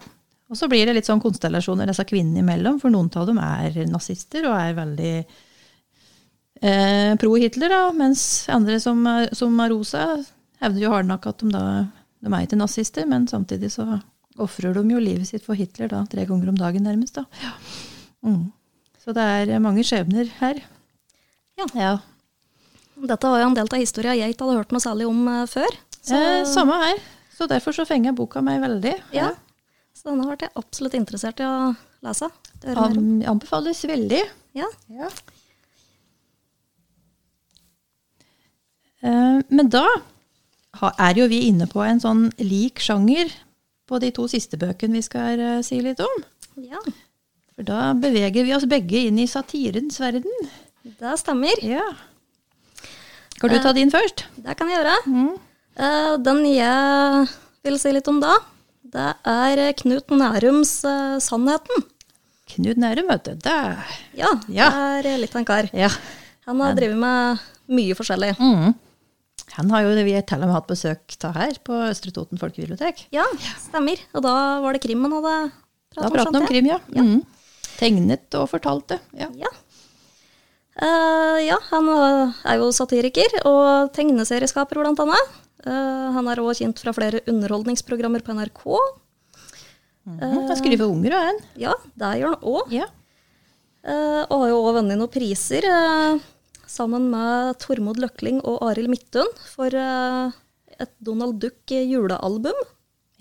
Og 0.51 0.57
så 0.59 0.67
blir 0.69 0.85
det 0.87 0.95
litt 0.97 1.07
sånn 1.07 1.21
konstellasjoner 1.23 1.87
disse 1.87 2.05
kvinnene 2.05 2.43
imellom, 2.43 2.81
for 2.81 2.91
noen 2.91 3.09
av 3.17 3.27
dem 3.27 3.39
er 3.39 3.87
nazister 3.87 4.45
og 4.51 4.57
er 4.59 4.75
veldig 4.75 5.13
eh, 6.63 7.15
pro 7.17 7.37
Hitler, 7.41 7.69
da, 7.73 7.93
mens 7.97 8.49
andre 8.53 8.81
som, 8.83 9.07
er- 9.07 9.33
som 9.35 9.59
er 9.61 9.71
rosa, 9.73 10.03
hevder 10.61 10.83
jo 10.85 10.91
hardnakka 10.93 11.31
at 11.33 11.39
de 11.39 11.51
da 11.55 11.65
de 12.23 12.31
er 12.31 12.45
ikke 12.47 12.59
nazister, 12.61 13.07
men 13.07 13.25
samtidig 13.27 13.71
så 13.73 13.87
ofrer 14.41 14.75
de 14.75 14.83
jo 14.91 14.99
livet 15.03 15.29
sitt 15.29 15.45
for 15.45 15.55
Hitler 15.59 15.89
da, 15.93 16.05
tre 16.09 16.25
ganger 16.29 16.49
om 16.53 16.57
dagen 16.59 16.85
nærmest. 16.87 17.15
da. 17.19 17.25
Mm. 18.25 18.53
Så 19.03 19.13
det 19.17 19.23
er 19.25 19.59
mange 19.61 19.83
skjebner 19.85 20.29
her. 20.39 20.63
Ja. 21.59 21.67
ja. 21.75 21.93
Dette 23.03 23.29
var 23.33 23.41
jo 23.43 23.49
en 23.51 23.57
del 23.59 23.67
av 23.67 23.81
historien 23.83 24.15
jeg 24.17 24.33
ikke 24.35 24.47
hadde 24.47 24.61
hørt 24.61 24.73
noe 24.73 24.81
særlig 24.85 25.09
om 25.11 25.25
eh, 25.29 25.47
før. 25.51 25.79
Så, 26.03 26.15
Eh, 26.19 26.45
samme 26.47 26.77
her. 26.85 27.01
Så 27.37 27.49
derfor 27.51 27.75
så 27.75 27.85
fenger 27.89 28.15
boka 28.15 28.41
meg 28.45 28.61
veldig. 28.63 28.95
ja. 29.17 29.33
så 29.97 30.09
denne 30.11 30.25
ble 30.27 30.37
jeg 30.41 30.55
absolutt 30.57 30.95
interessert 30.95 31.41
i 31.43 31.47
å 31.47 31.73
lese. 32.03 32.29
An 32.73 33.23
anbefales 33.27 33.83
veldig. 33.87 34.23
Ja. 34.57 34.67
Ja. 34.91 35.09
Eh, 39.03 39.41
Men 39.49 39.69
da 39.73 39.85
er 40.99 41.19
jo 41.19 41.27
vi 41.31 41.43
inne 41.51 41.67
på 41.71 41.83
en 41.85 42.01
sånn 42.03 42.29
lik 42.41 42.81
sjanger 42.83 43.31
på 43.93 44.01
de 44.03 44.11
to 44.17 44.25
siste 44.33 44.57
bøkene 44.61 44.97
vi 44.99 45.05
skal 45.05 45.41
eh, 45.41 45.61
si 45.67 45.79
litt 45.85 46.01
om. 46.01 46.23
ja, 46.65 46.81
For 47.53 47.67
da 47.69 47.93
beveger 47.95 48.47
vi 48.49 48.55
oss 48.57 48.65
begge 48.69 49.05
inn 49.11 49.19
i 49.21 49.29
satirens 49.29 50.01
verden. 50.01 50.33
det 50.83 51.13
stemmer. 51.21 51.61
Ja. 51.63 51.85
Kan 53.41 53.51
du 53.53 53.59
ta 53.63 53.73
din 53.77 53.91
først? 53.93 54.25
Det 54.39 54.55
kan 54.59 54.71
jeg 54.71 54.79
gjøre. 54.81 54.97
Mm. 55.11 55.33
Eh, 55.83 56.17
den 56.25 56.43
jeg 56.53 57.29
vil 57.67 57.79
si 57.81 57.93
litt 57.95 58.09
om 58.11 58.21
da, 58.23 58.37
det 58.93 59.09
er 59.29 59.63
Knut 59.81 60.11
Nærums 60.13 60.73
eh, 60.89 61.17
'Sannheten'. 61.23 61.85
Knut 62.53 62.77
Nærum, 62.77 63.09
vet 63.09 63.25
du. 63.25 63.35
Det 63.41 63.59
Ja, 64.19 64.29
Ja. 64.49 64.69
det 65.03 65.13
er 65.15 65.19
litt 65.23 65.35
av 65.35 65.41
en 65.41 65.45
kar. 65.49 65.71
Ja. 65.73 65.89
Han 66.47 66.61
har 66.61 66.75
drevet 66.75 66.99
med 66.99 67.39
mye 67.69 67.95
forskjellig. 67.97 68.35
Mm. 68.39 68.75
Han 69.59 69.73
har 69.73 69.85
jo 69.85 70.05
vi 70.07 70.15
til 70.17 70.41
og 70.41 70.49
med 70.49 70.55
hatt 70.57 70.71
besøk 70.71 71.17
av 71.29 71.37
her 71.37 71.59
på 71.67 71.77
Østre 71.91 72.13
Toten 72.15 72.41
folkebibliotek. 72.41 73.07
Ja, 73.15 73.27
stemmer. 73.61 74.01
Og 74.17 74.25
da 74.25 74.35
var 74.65 74.77
det 74.77 74.83
krim 74.85 75.05
han 75.05 75.13
hadde 75.19 75.35
Da 75.93 76.07
pratet 76.09 76.15
pratet 76.17 76.31
han 76.31 76.41
om 76.41 76.49
krim, 76.49 76.71
ja. 76.71 76.79
Mm. 76.95 77.21
Tegnet 77.77 78.39
og 78.39 78.49
fortalte. 78.53 78.99
Ja. 79.19 79.29
Ja. 79.37 79.53
Uh, 80.73 81.37
ja, 81.45 81.59
han 81.69 81.91
er 81.93 82.57
jo 82.63 82.71
satiriker 82.73 83.43
og 83.45 83.93
tegneserieskaper, 83.93 84.81
blant 84.81 85.03
annet. 85.05 85.37
Uh, 85.67 86.09
han 86.17 86.33
er 86.33 86.41
òg 86.41 86.57
kjent 86.59 86.81
fra 86.81 86.95
flere 86.97 87.21
underholdningsprogrammer 87.29 88.25
på 88.25 88.39
NRK. 88.39 88.65
Mm. 90.09 90.19
Han 90.49 90.57
skriver 90.59 90.89
unger 90.89 91.19
òg, 91.19 91.29
han. 91.29 91.45
Ja, 91.61 91.77
det 92.01 92.17
gjør 92.23 92.35
han 92.35 92.51
òg. 92.55 92.75
Ja. 92.81 92.89
Eh, 93.83 94.23
og 94.31 94.45
har 94.45 94.51
jo 94.53 94.59
òg 94.63 94.77
vunnet 94.77 94.99
noen 94.99 95.11
priser 95.11 95.65
eh, 95.67 96.21
sammen 96.73 97.11
med 97.13 97.59
Tormod 97.63 98.01
Løkling 98.01 98.41
og 98.49 98.63
Arild 98.71 98.91
Midtun 98.93 99.29
for 99.53 99.73
eh, 99.77 100.33
et 100.81 100.93
Donald 101.05 101.39
Duck 101.43 101.71
julealbum. 101.73 102.59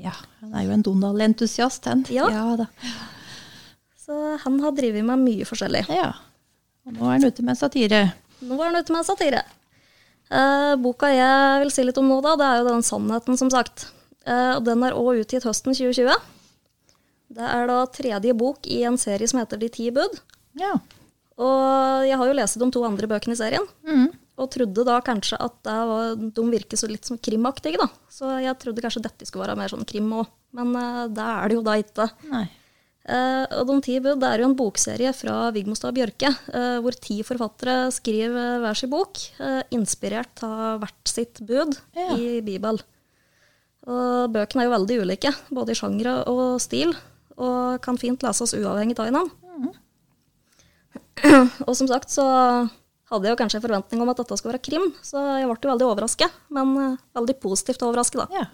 Ja, 0.01 0.15
han 0.41 0.55
er 0.58 0.65
jo 0.65 0.74
en 0.74 0.84
Donald-entusiast, 0.88 1.86
han. 1.91 2.05
Ja. 2.10 2.27
da. 2.58 2.67
Så 4.01 4.17
han 4.43 4.60
har 4.63 4.74
drevet 4.77 5.05
med 5.05 5.22
mye 5.27 5.48
forskjellig. 5.48 5.86
ja. 5.93 6.12
Og 6.81 6.96
nå 6.96 7.05
er 7.05 7.20
han 7.20 7.27
ute 7.29 7.43
med 7.46 7.60
satire. 7.60 7.98
Nå 8.41 8.55
er 8.58 8.72
han 8.72 8.79
ute 8.81 8.93
med 8.96 9.05
satire. 9.05 9.43
Eh, 10.34 10.72
boka 10.81 11.12
jeg 11.13 11.60
vil 11.62 11.74
si 11.75 11.84
litt 11.86 12.00
om 12.01 12.08
nå, 12.10 12.17
da, 12.25 12.31
det 12.39 12.48
er 12.48 12.62
jo 12.62 12.70
den 12.72 12.86
sannheten, 12.88 13.38
som 13.38 13.51
sagt. 13.53 13.91
Eh, 14.25 14.55
og 14.55 14.63
den 14.65 14.81
er 14.88 14.98
òg 14.98 15.22
utgitt 15.22 15.46
høsten 15.46 15.75
2020. 15.77 16.15
Det 17.38 17.51
er 17.53 17.70
da 17.70 17.84
tredje 17.93 18.34
bok 18.38 18.65
i 18.65 18.81
en 18.88 18.98
serie 19.00 19.29
som 19.29 19.39
heter 19.43 19.62
De 19.62 19.70
ti 19.72 19.91
bud. 19.93 20.17
Ja. 20.60 20.74
Og 21.41 22.05
jeg 22.05 22.19
har 22.21 22.29
jo 22.29 22.38
lest 22.38 22.60
de 22.62 22.69
to 22.74 22.83
andre 22.86 23.10
bøkene 23.10 23.33
i 23.36 23.39
serien. 23.39 23.65
Mm. 23.88 24.07
Og 24.41 24.50
trodde 24.53 24.86
da 24.88 25.00
kanskje 25.05 25.38
at 25.41 25.67
var, 25.67 26.15
de 26.17 26.43
virker 26.53 26.79
så 26.79 26.89
litt 26.89 27.05
som 27.07 27.19
krimaktige, 27.21 27.81
da. 27.81 27.89
Så 28.10 28.29
jeg 28.41 28.57
trodde 28.62 28.83
kanskje 28.83 29.03
dette 29.05 29.27
skulle 29.27 29.45
være 29.45 29.57
mer 29.60 29.74
sånn 29.74 29.86
krim 29.89 30.10
òg. 30.21 30.29
Men 30.57 30.74
uh, 30.75 31.05
det 31.12 31.25
er 31.25 31.51
det 31.51 31.57
jo 31.57 31.65
da 31.65 31.77
ikke. 31.81 32.07
Nei. 32.31 32.45
Uh, 33.01 33.48
og 33.57 33.65
De 33.65 33.75
ti 33.81 33.95
bud 34.03 34.19
det 34.21 34.27
er 34.29 34.43
jo 34.43 34.48
en 34.51 34.57
bokserie 34.57 35.10
fra 35.17 35.36
Vigmostad 35.55 35.95
Bjørke, 35.98 36.29
uh, 36.53 36.77
hvor 36.86 36.93
ti 37.01 37.21
forfattere 37.25 37.89
skriver 37.93 38.62
hver 38.62 38.77
sin 38.77 38.91
bok, 38.93 39.17
uh, 39.41 39.62
inspirert 39.74 40.43
av 40.45 40.83
hvert 40.83 41.10
sitt 41.10 41.41
bud 41.41 41.79
Ja. 41.98 42.13
i 42.13 42.41
Bibel. 42.45 42.77
Og 43.89 44.29
Bøkene 44.36 44.62
er 44.62 44.69
jo 44.69 44.75
veldig 44.75 45.00
ulike, 45.01 45.31
både 45.50 45.74
i 45.74 45.79
sjangre 45.79 46.19
og 46.29 46.60
stil, 46.62 46.93
og 47.41 47.81
kan 47.81 47.98
fint 47.98 48.21
leses 48.21 48.53
uavhengig 48.53 49.00
av 49.00 49.07
hverandre. 49.10 49.40
og 51.68 51.74
som 51.78 51.90
sagt 51.90 52.13
så 52.13 52.25
hadde 53.12 53.28
jeg 53.28 53.36
jo 53.36 53.40
kanskje 53.42 53.60
en 53.60 53.66
forventning 53.66 54.01
om 54.04 54.10
at 54.12 54.22
dette 54.22 54.38
skulle 54.40 54.56
være 54.56 54.66
krim, 54.66 54.90
så 55.04 55.22
jeg 55.42 55.50
ble 55.50 55.72
veldig 55.74 55.88
overrasket, 55.90 56.42
men 56.56 56.74
eh, 56.80 57.00
veldig 57.18 57.38
positivt 57.44 57.84
overrasket, 57.88 58.24
da. 58.24 58.42
Ja. 58.42 58.46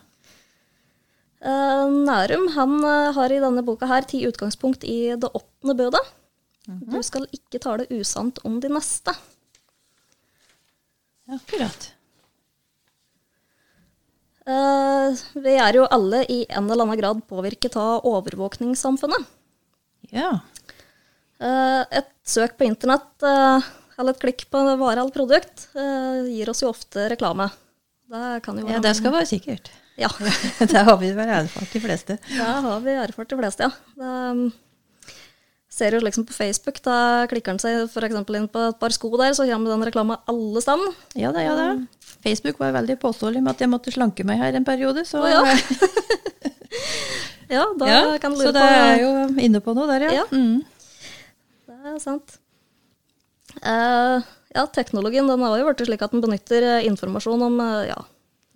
Eh, 1.48 1.84
Nærum 2.10 2.48
han 2.56 2.78
eh, 2.82 3.12
har 3.18 3.34
i 3.34 3.42
denne 3.44 3.66
boka 3.66 3.90
her 3.90 4.08
ti 4.10 4.24
utgangspunkt 4.28 4.88
i 4.88 5.14
det 5.14 5.30
åttende 5.30 5.78
budet. 5.78 6.06
Du 6.68 6.98
skal 7.06 7.30
ikke 7.32 7.62
tale 7.64 7.86
usant 7.96 8.42
om 8.44 8.58
de 8.60 8.68
neste. 8.74 9.14
Akkurat. 11.32 11.94
Eh, 14.48 15.24
vi 15.44 15.56
er 15.60 15.76
jo 15.76 15.88
alle 15.92 16.26
i 16.32 16.42
en 16.50 16.68
eller 16.68 16.88
annen 16.88 17.00
grad 17.00 17.24
påvirket 17.28 17.76
av 17.80 18.06
overvåkningssamfunnet. 18.08 19.28
Ja. 20.12 20.40
Eh, 21.40 21.84
et 22.00 22.12
søk 22.28 22.58
på 22.60 22.68
internett 22.68 23.26
eh, 23.26 23.68
eller 23.98 24.14
et 24.14 24.22
klikk 24.22 24.46
på 24.52 24.62
vare 24.78 25.00
eller 25.00 25.14
produkt 25.14 25.70
eh, 25.78 26.28
gir 26.30 26.52
oss 26.52 26.62
jo 26.64 26.70
ofte 26.74 27.08
reklame. 27.12 27.50
Det 28.08 28.40
kan 28.46 28.60
jo 28.60 28.68
ja, 28.70 28.80
det 28.84 28.94
skal 29.00 29.16
være 29.16 29.30
sikkert. 29.30 29.72
Ja, 29.98 30.12
det 30.60 30.86
har 30.86 30.98
vi 31.02 31.10
vel 31.18 31.34
erfart, 31.42 31.74
de 31.74 31.82
fleste. 31.82 32.20
det 32.30 32.54
har 32.68 32.80
vi 32.86 32.96
erfart 33.02 33.34
de 33.34 33.40
fleste, 33.40 33.68
ja. 33.68 33.72
Det, 33.98 34.14
um, 34.38 34.48
ser 35.78 35.94
jo 35.94 36.02
liksom 36.02 36.26
på 36.26 36.34
Facebook, 36.34 36.80
da 36.86 37.28
klikker 37.30 37.54
han 37.54 37.60
seg 37.62 37.84
f.eks. 37.86 38.16
inn 38.18 38.48
på 38.50 38.62
et 38.70 38.80
par 38.82 38.94
sko 38.96 39.12
der, 39.20 39.36
så 39.38 39.46
kommer 39.50 39.74
den 39.74 39.86
reklama 39.86 40.20
alle 40.30 40.64
steder. 40.64 40.96
Ja 41.20 41.34
da, 41.36 41.44
ja 41.44 41.58
da. 41.58 41.68
Facebook 42.24 42.62
var 42.62 42.74
veldig 42.78 42.98
påståelig 43.02 43.44
med 43.44 43.54
at 43.54 43.62
jeg 43.62 43.70
måtte 43.70 43.94
slanke 43.94 44.26
meg 44.26 44.42
her 44.42 44.58
en 44.58 44.66
periode, 44.66 45.04
så 45.06 45.22
Å, 45.22 45.30
ja. 45.30 45.44
Ja, 47.48 47.64
da 47.80 47.88
Ja, 47.88 48.00
kan 48.20 48.34
du 48.36 48.42
Så 48.42 48.52
det 48.52 48.64
er 48.64 48.98
jo 49.00 49.12
inne 49.40 49.62
på 49.64 49.72
noe 49.78 49.88
der, 49.92 50.10
ja. 50.10 50.24
Ja. 50.24 50.26
Mm. 50.34 50.66
Det 51.88 51.96
er 51.96 52.04
sant. 52.04 52.34
Uh, 53.64 54.20
ja, 54.52 54.66
teknologien 54.76 55.28
den 55.30 55.44
har 55.46 55.60
jo 55.60 55.68
blitt 55.70 55.86
slik 55.88 56.02
at 56.04 56.12
den 56.12 56.24
benytter 56.24 56.66
eh, 56.66 56.88
informasjon 56.90 57.46
om 57.46 57.62
eh, 57.64 57.88
ja, 57.94 57.98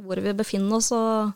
hvor 0.04 0.20
vi 0.24 0.34
befinner 0.36 0.80
oss 0.82 0.90
og 0.96 1.32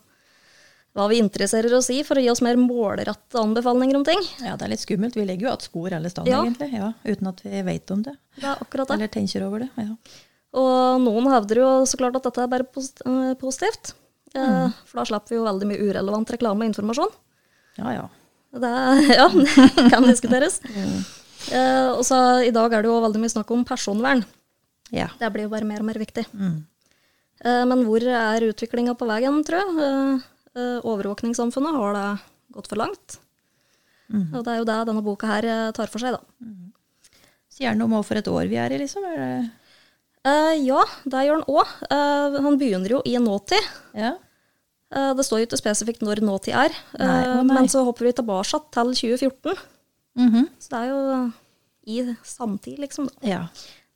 hva 0.96 1.06
vi 1.12 1.18
interesserer 1.20 1.72
oss 1.76 1.88
i, 1.92 2.02
for 2.04 2.16
å 2.16 2.22
gi 2.24 2.28
oss 2.32 2.42
mer 2.44 2.56
målrette 2.60 3.40
anbefalinger 3.40 3.98
om 3.98 4.04
ting. 4.04 4.20
ja, 4.44 4.54
det 4.56 4.64
er 4.66 4.72
litt 4.72 4.84
skummelt. 4.84 5.16
Vi 5.16 5.24
legger 5.28 5.46
jo 5.46 5.50
igjen 5.50 5.64
spor 5.66 5.96
alle 5.96 6.12
steder, 6.12 6.30
Ja. 6.32 6.40
egentlig. 6.44 6.70
Ja, 6.72 6.92
uten 7.04 7.28
at 7.32 7.42
vi 7.44 7.62
vet 7.68 7.92
om 7.92 8.04
det. 8.06 8.14
Er 8.42 8.54
akkurat 8.54 8.88
det. 8.88 8.96
Eller 8.96 9.12
tenker 9.12 9.44
over 9.48 9.64
det. 9.64 9.68
Ja. 9.76 9.92
Og 10.56 11.02
noen 11.04 11.28
hevder 11.32 11.60
jo 11.62 11.68
så 11.88 12.00
klart 12.00 12.16
at 12.16 12.28
dette 12.28 12.44
er 12.44 12.52
bare 12.52 12.68
positivt. 13.36 13.92
Mm. 14.36 14.72
For 14.88 15.00
da 15.00 15.04
slipper 15.08 15.32
vi 15.34 15.40
jo 15.40 15.44
veldig 15.48 15.68
mye 15.68 15.84
urelevant 15.84 16.32
reklame 16.32 16.64
og 16.64 16.72
informasjon. 16.72 17.12
ja, 17.80 17.92
ja. 18.00 18.08
Det 18.56 18.72
ja, 19.20 19.28
kan 19.92 20.08
diskuteres. 20.08 20.62
Eh, 21.52 21.90
og 21.94 22.02
så 22.06 22.18
I 22.46 22.50
dag 22.54 22.72
er 22.72 22.82
det 22.82 22.90
jo 22.90 23.00
veldig 23.04 23.20
mye 23.22 23.32
snakk 23.34 23.50
om 23.54 23.64
personvern. 23.64 24.24
ja. 24.92 25.08
Det 25.18 25.32
blir 25.32 25.46
jo 25.46 25.52
bare 25.52 25.64
mer 25.68 25.80
og 25.82 25.86
mer 25.90 25.98
viktig. 26.00 26.26
Mm. 26.34 26.64
Eh, 27.44 27.64
Men 27.66 27.84
hvor 27.84 28.00
er 28.02 28.40
utviklinga 28.48 28.94
på 28.98 29.06
veien, 29.06 29.42
tror 29.44 29.60
jeg? 29.60 29.76
Eh, 29.78 30.26
eh, 30.56 30.80
Overvåkningssamfunnet, 30.82 31.74
har 31.76 31.92
det 31.94 32.08
gått 32.54 32.68
for 32.68 32.76
langt? 32.76 33.18
Og 34.12 34.44
det 34.44 34.52
er 34.52 34.58
jo 34.60 34.64
det 34.64 34.86
denne 34.86 35.02
boka 35.02 35.26
her 35.26 35.44
eh, 35.44 35.72
tar 35.72 35.86
for 35.90 35.98
seg, 35.98 36.14
da. 36.14 36.20
Sier 37.50 37.68
han 37.72 37.78
noe 37.78 37.88
om 37.88 37.96
hvorfor 37.96 38.16
et 38.20 38.28
år 38.28 38.46
vi 38.46 38.56
er 38.60 38.70
i, 38.72 38.78
liksom? 38.78 39.04
Er 39.04 39.16
det 39.22 39.50
Eh, 40.26 40.54
ja, 40.66 40.80
det 41.06 41.20
gjør 41.22 41.36
han 41.38 41.44
òg. 41.46 42.40
han 42.42 42.56
begynner 42.58 42.90
jo 42.90 43.02
i 43.06 43.12
nåtid. 43.22 43.62
Ja. 43.94 44.16
Det 44.90 45.22
står 45.24 45.38
jo 45.38 45.46
ikke 45.46 45.58
spesifikt 45.60 46.02
når 46.02 46.18
nåtid 46.20 46.54
er, 46.54 46.74
Nei, 46.98 47.26
å 47.30 47.44
nei. 47.46 47.54
men 47.54 47.68
så 47.70 47.84
hopper 47.86 48.06
vi 48.08 48.12
tilbake 48.12 48.58
til 48.74 48.90
2014. 48.94 49.54
Mhm. 50.16 50.46
Så 50.58 50.68
det 50.72 50.78
er 50.80 50.88
jo 50.88 51.32
i 51.86 52.16
samtid, 52.24 52.78
liksom. 52.82 53.06
Da. 53.20 53.28
ja. 53.28 53.42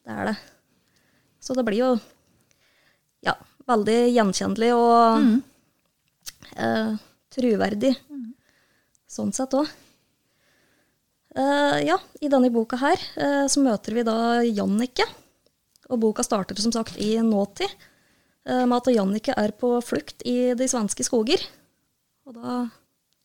Det 0.05 0.13
er 0.17 0.25
det. 0.31 0.37
Så 1.41 1.55
det 1.57 1.65
blir 1.65 1.79
jo 1.81 2.01
ja, 3.25 3.35
veldig 3.67 3.99
gjenkjennelig 4.15 4.73
og 4.77 5.21
Mm. 5.25 5.43
eh, 6.57 6.97
truverdig. 7.31 7.95
Sånn 9.09 9.33
sett 9.35 9.51
òg. 9.59 9.67
ja, 11.87 11.97
i 12.21 12.29
denne 12.29 12.51
boka 12.51 12.77
her 12.77 12.99
eh, 13.17 13.47
så 13.49 13.63
møter 13.63 13.95
vi 13.95 14.03
da 14.07 14.43
Jannicke. 14.43 15.07
Og 15.91 15.99
boka 16.03 16.23
starter 16.23 16.59
som 16.63 16.73
sagt 16.73 16.97
i 16.99 17.17
nåtid, 17.23 17.71
eh, 18.47 18.65
med 18.67 18.77
at 18.77 18.91
Jannicke 18.95 19.35
er 19.37 19.51
på 19.53 19.77
flukt 19.83 20.23
i 20.25 20.55
de 20.55 20.69
svenske 20.71 21.03
skoger. 21.07 21.43
Og 22.27 22.35
da 22.35 22.71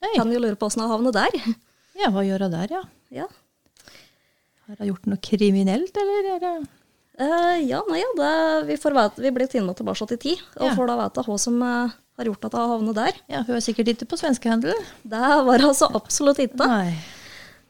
Hei. 0.01 0.15
kan 0.15 0.29
vi 0.29 0.35
jo 0.35 0.41
lure 0.41 0.55
på 0.55 0.65
åssen 0.69 0.81
hun 0.81 0.89
havnet 0.89 1.13
der. 1.13 1.55
Ja, 1.99 2.11
hva 2.13 2.23
gjør 2.27 2.45
hun 2.47 2.55
der, 2.55 2.73
ja? 2.77 2.83
ja. 3.23 3.27
Har 4.67 4.79
hun 4.81 4.89
gjort 4.91 5.05
noe 5.09 5.21
kriminelt, 5.23 5.97
eller? 6.01 6.31
Er. 6.35 6.63
Eh, 7.15 7.59
ja, 7.69 7.81
nei, 7.87 8.01
ja, 8.01 8.09
det, 8.17 8.31
vi, 8.71 8.77
får 8.81 8.95
vite, 8.97 9.23
vi 9.23 9.31
blir 9.35 9.47
tinnet 9.51 9.77
tilbake 9.79 10.07
til 10.11 10.19
tid, 10.19 10.41
og 10.59 10.65
Ja. 10.69 10.73
får 10.75 10.89
da 10.91 10.95
vite 11.03 11.23
hva 11.27 11.37
som 11.39 11.61
uh, 11.63 11.93
har 12.19 12.29
gjort 12.29 12.47
at 12.49 12.55
hun 12.57 12.71
havnet 12.73 12.97
der. 12.97 13.19
Ja, 13.31 13.43
hun 13.47 13.55
er 13.55 13.63
sikkert 13.63 13.91
ikke 13.93 14.07
på 14.11 14.19
svenskehandel. 14.19 14.75
Det 15.03 15.29
var 15.47 15.63
altså 15.69 15.87
absolutt 15.95 16.41
ikke. 16.43 16.67
Nei. 16.67 16.95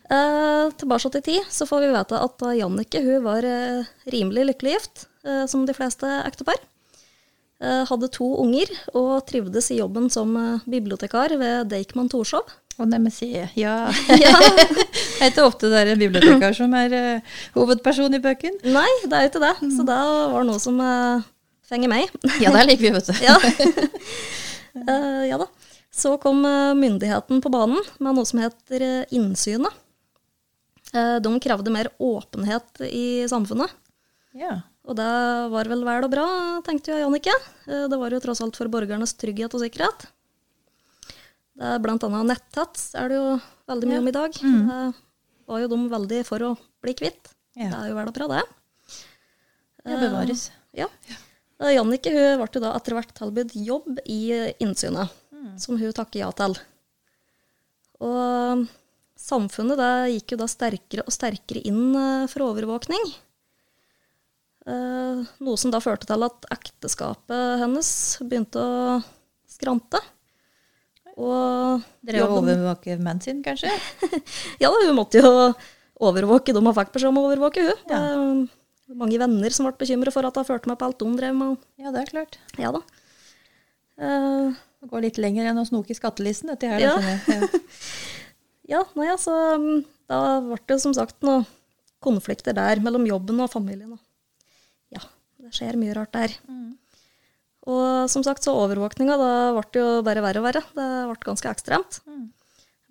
Eh, 0.05 0.67
tilbake 0.77 1.09
til 1.15 1.23
tid 1.25 1.45
så 1.49 1.65
får 1.65 1.81
vi 1.81 1.87
vite 1.95 2.17
at 2.21 2.43
Jannicke 2.53 2.99
hun 3.01 3.23
var 3.25 3.45
eh, 3.49 3.87
rimelig 4.13 4.43
lykkelig 4.51 4.75
gift, 4.75 5.07
eh, 5.25 5.45
som 5.49 5.63
de 5.65 5.73
fleste 5.73 6.05
ektepar. 6.27 6.59
Eh, 7.57 7.81
hadde 7.89 8.11
to 8.13 8.27
unger 8.43 8.69
og 8.93 9.25
trivdes 9.25 9.71
i 9.73 9.79
jobben 9.79 10.11
som 10.13 10.35
bibliotekar 10.69 11.33
ved 11.41 11.71
Deichman 11.73 12.09
Torshov. 12.13 12.45
Og 12.75 12.89
nei, 12.91 13.11
si 13.13 13.29
ja. 13.31 13.47
Ja. 14.23 14.33
Det 15.15 15.23
er 15.23 15.31
ikke 15.31 15.45
ofte 15.47 15.69
det 15.71 15.79
er 15.79 15.93
en 15.93 16.01
bibliotekar 16.01 16.55
som 16.57 16.73
er 16.75 16.91
uh, 16.91 17.35
hovedperson 17.55 18.17
i 18.17 18.19
bøken. 18.21 18.57
Nei, 18.67 18.89
det 19.07 19.15
er 19.15 19.23
jo 19.23 19.29
ikke 19.31 19.41
det, 19.45 19.53
så 19.77 19.85
da 19.87 19.99
var 20.33 20.43
det 20.43 20.49
noe 20.49 20.61
som 20.61 20.81
uh, 20.83 21.23
fenger 21.69 21.91
meg. 21.91 22.11
Ja, 22.43 22.51
det 22.51 22.65
liker 22.67 22.83
vi, 22.83 22.91
vet 22.97 23.07
du. 23.07 23.13
Ja. 23.23 23.37
Uh, 24.75 25.23
ja 25.29 25.39
da. 25.39 25.47
Så 25.95 26.17
kom 26.19 26.43
myndigheten 26.75 27.39
på 27.39 27.49
banen 27.53 27.79
med 28.03 28.17
noe 28.17 28.27
som 28.27 28.41
heter 28.43 28.83
innsynet. 29.15 29.71
De 30.91 31.31
krevde 31.43 31.71
mer 31.71 31.87
åpenhet 32.03 32.83
i 32.89 33.23
samfunnet. 33.31 33.71
Ja. 34.35 34.57
Og 34.83 34.99
det 34.99 35.07
var 35.53 35.71
vel 35.71 35.85
vel 35.87 36.07
og 36.07 36.11
bra, 36.11 36.25
tenkte 36.67 36.91
jo 36.91 36.99
Jannicke. 36.99 37.31
Det 37.63 37.99
var 38.01 38.11
jo 38.11 38.19
tross 38.23 38.43
alt 38.43 38.59
for 38.59 38.67
borgernes 38.71 39.15
trygghet 39.15 39.55
og 39.55 39.63
sikkerhet. 39.63 40.03
Det 41.55 41.67
er 41.71 41.81
blant 41.83 42.03
annet 42.03 42.27
netthets 42.33 42.89
er 42.99 43.11
det 43.11 43.17
jo 43.19 43.27
veldig 43.69 43.87
mye 43.87 43.95
Ja. 43.95 44.01
om 44.03 44.07
i 44.11 44.15
dag. 44.15 44.33
Det 44.35 45.47
var 45.47 45.61
jo 45.61 45.67
de 45.71 45.77
veldig 45.89 46.19
for 46.27 46.39
å 46.43 46.51
bli 46.83 46.93
kvitt. 46.97 47.31
Ja. 47.55 47.69
Det 47.69 47.77
er 47.79 47.87
jo 47.89 47.95
vel 47.95 48.09
og 48.11 48.15
bra, 48.17 48.27
det. 48.27 48.43
Det 49.85 49.99
bevares. 50.01 50.49
Ja. 50.75 50.87
Eh, 51.61 51.75
Jannicke 51.77 52.11
hun 52.11 52.41
ble 52.41 52.49
jo 52.51 52.63
da 52.63 52.73
etter 52.75 52.97
hvert 52.97 53.13
tilbudt 53.15 53.53
jobb 53.55 53.99
i 54.05 54.19
innsynet, 54.59 55.13
som 55.61 55.77
hun 55.79 55.93
takker 55.95 56.19
ja 56.25 56.31
til. 56.35 56.57
Og 58.03 58.65
samfunnet 59.15 59.79
det 59.79 59.91
gikk 60.17 60.33
jo 60.35 60.41
da 60.41 60.47
sterkere 60.51 61.05
og 61.05 61.13
sterkere 61.15 61.61
inn 61.63 61.95
eh, 61.95 62.25
for 62.27 62.49
overvåkning. 62.49 63.13
Uh, 64.65 65.21
Noe 65.45 65.59
som 65.61 65.69
da 65.69 65.77
førte 65.77 66.07
til 66.09 66.25
at 66.25 66.47
ekteskapet 66.49 67.59
hennes 67.61 67.89
begynte 68.25 68.57
å 68.57 68.95
skrante. 69.45 70.01
Og 71.15 71.83
drev 72.03 72.25
jobben- 72.25 72.49
overvåke 72.59 72.97
mannen 72.99 73.21
sin, 73.23 73.41
kanskje? 73.45 73.71
Ja, 74.61 74.67
da, 74.69 74.75
hun 74.83 74.97
måtte 74.97 75.21
jo 75.21 75.31
overvåke 76.03 76.51
dem 76.53 76.65
hun 76.67 76.75
fikk 76.75 76.91
beskjed 76.95 77.11
om 77.13 77.19
å 77.21 77.25
overvåke 77.29 77.63
hun. 77.63 77.81
Det 77.87 77.95
er 78.91 78.95
mange 78.99 79.17
venner 79.21 79.53
som 79.55 79.65
ble 79.69 79.73
bekymret 79.79 80.13
for 80.13 80.27
at 80.27 80.35
hun 80.37 80.45
førte 80.47 80.67
meg 80.69 80.77
på 80.81 80.89
alt 80.89 81.01
hun 81.05 81.15
drev 81.17 81.35
med. 81.39 81.55
Ja, 81.79 81.93
det 81.95 82.03
er 82.03 82.11
klart. 82.11 82.37
Ja 82.59 82.73
da. 82.75 82.81
Uh, 83.95 84.51
Det 84.83 84.89
går 84.91 85.05
litt 85.07 85.17
lenger 85.23 85.47
enn 85.49 85.57
å 85.61 85.63
snoke 85.65 85.95
i 85.95 85.97
skattelisten, 85.97 86.51
dette 86.51 86.67
her. 86.69 86.83
Ja. 86.83 86.95
da. 86.99 87.15
Ja. 87.31 87.47
ja, 88.75 88.81
nei, 88.99 89.07
altså 89.13 89.33
mm, 89.57 89.79
Da 90.11 90.19
ble 90.43 90.59
det 90.67 90.77
som 90.83 90.93
sagt 90.93 91.23
noen 91.25 91.47
konflikter 92.05 92.53
der 92.53 92.83
mellom 92.83 93.07
jobben 93.09 93.39
og 93.41 93.49
familien. 93.49 93.95
Ja, 94.93 95.01
det 95.41 95.55
skjer 95.57 95.79
mye 95.79 95.95
rart 95.97 96.11
der. 96.13 96.35
Og 97.65 98.09
som 98.11 98.21
sagt, 98.25 98.45
så 98.45 98.53
overvåkninga, 98.53 99.15
da 99.17 99.29
ble 99.55 99.63
det 99.73 99.81
jo 99.81 100.01
bare 100.05 100.21
verre 100.21 100.41
og 100.41 100.45
verre. 100.45 100.61
Det 100.75 100.89
ble 101.09 101.29
ganske 101.31 101.49
ekstremt. 101.49 101.99
Mm. 102.05 102.27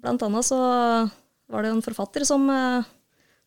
Blant 0.02 0.24
annet 0.26 0.46
så 0.48 0.58
var 1.52 1.62
det 1.62 1.70
jo 1.70 1.76
en 1.76 1.84
forfatter 1.84 2.26
som 2.26 2.48
eh, 2.50 2.88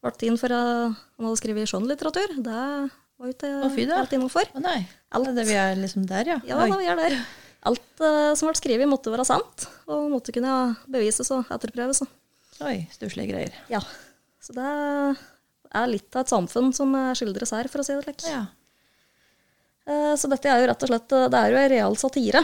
ble 0.06 0.30
inn 0.30 0.40
for 0.40 0.54
at 0.56 0.96
Han 1.18 1.28
hadde 1.28 1.40
skrevet 1.42 1.70
skjønnlitteratur. 1.70 2.38
Det 2.46 2.54
var 2.54 3.28
jo 3.28 3.34
ikke 3.34 3.52
Å, 3.66 3.72
fy 3.74 3.88
helt 3.90 4.16
innafor. 4.16 4.50
Å 4.56 4.64
nei, 4.64 4.80
Alt. 5.18 5.34
det, 5.36 5.48
vi 5.50 5.58
er 5.60 5.76
liksom 5.80 6.08
der, 6.10 6.36
ja. 6.36 6.40
Ja, 6.48 6.62
da, 6.64 6.80
vi 6.80 6.90
er 6.90 7.00
der. 7.00 7.18
Alt 7.68 8.04
uh, 8.04 8.32
som 8.38 8.48
ble 8.48 8.56
skrevet, 8.56 8.88
måtte 8.88 9.12
være 9.12 9.26
sant, 9.28 9.68
og 9.90 10.12
måtte 10.14 10.32
kunne 10.36 10.78
bevises 10.88 11.32
og 11.36 11.50
etterprøves. 11.52 12.06
Oi, 12.64 12.78
stusslige 12.94 13.34
greier. 13.34 13.58
Ja. 13.74 13.82
Så 14.42 14.54
det 14.56 14.68
er 15.76 15.90
litt 15.92 16.14
av 16.16 16.24
et 16.24 16.32
samfunn 16.32 16.72
som 16.74 16.94
eh, 16.96 17.12
skildres 17.18 17.52
her, 17.54 17.68
for 17.70 17.84
å 17.84 17.86
si 17.86 17.98
det 17.98 18.06
slik. 18.06 18.24
Ja. 18.30 18.46
Eh, 19.88 20.14
Så 20.20 20.30
dette 20.32 20.52
er 20.52 20.62
jo 20.62 20.70
rett 20.70 20.84
og 20.84 20.92
slett 20.92 21.16
eh, 21.16 21.30
Det 21.32 21.40
er 21.40 21.54
jo 21.54 21.60
en 21.62 21.72
real 21.72 22.00
satire 22.00 22.44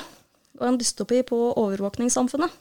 og 0.53 0.67
en 0.67 0.77
dystopi 0.77 1.23
på 1.25 1.37
overvåkningssamfunnet. 1.59 2.51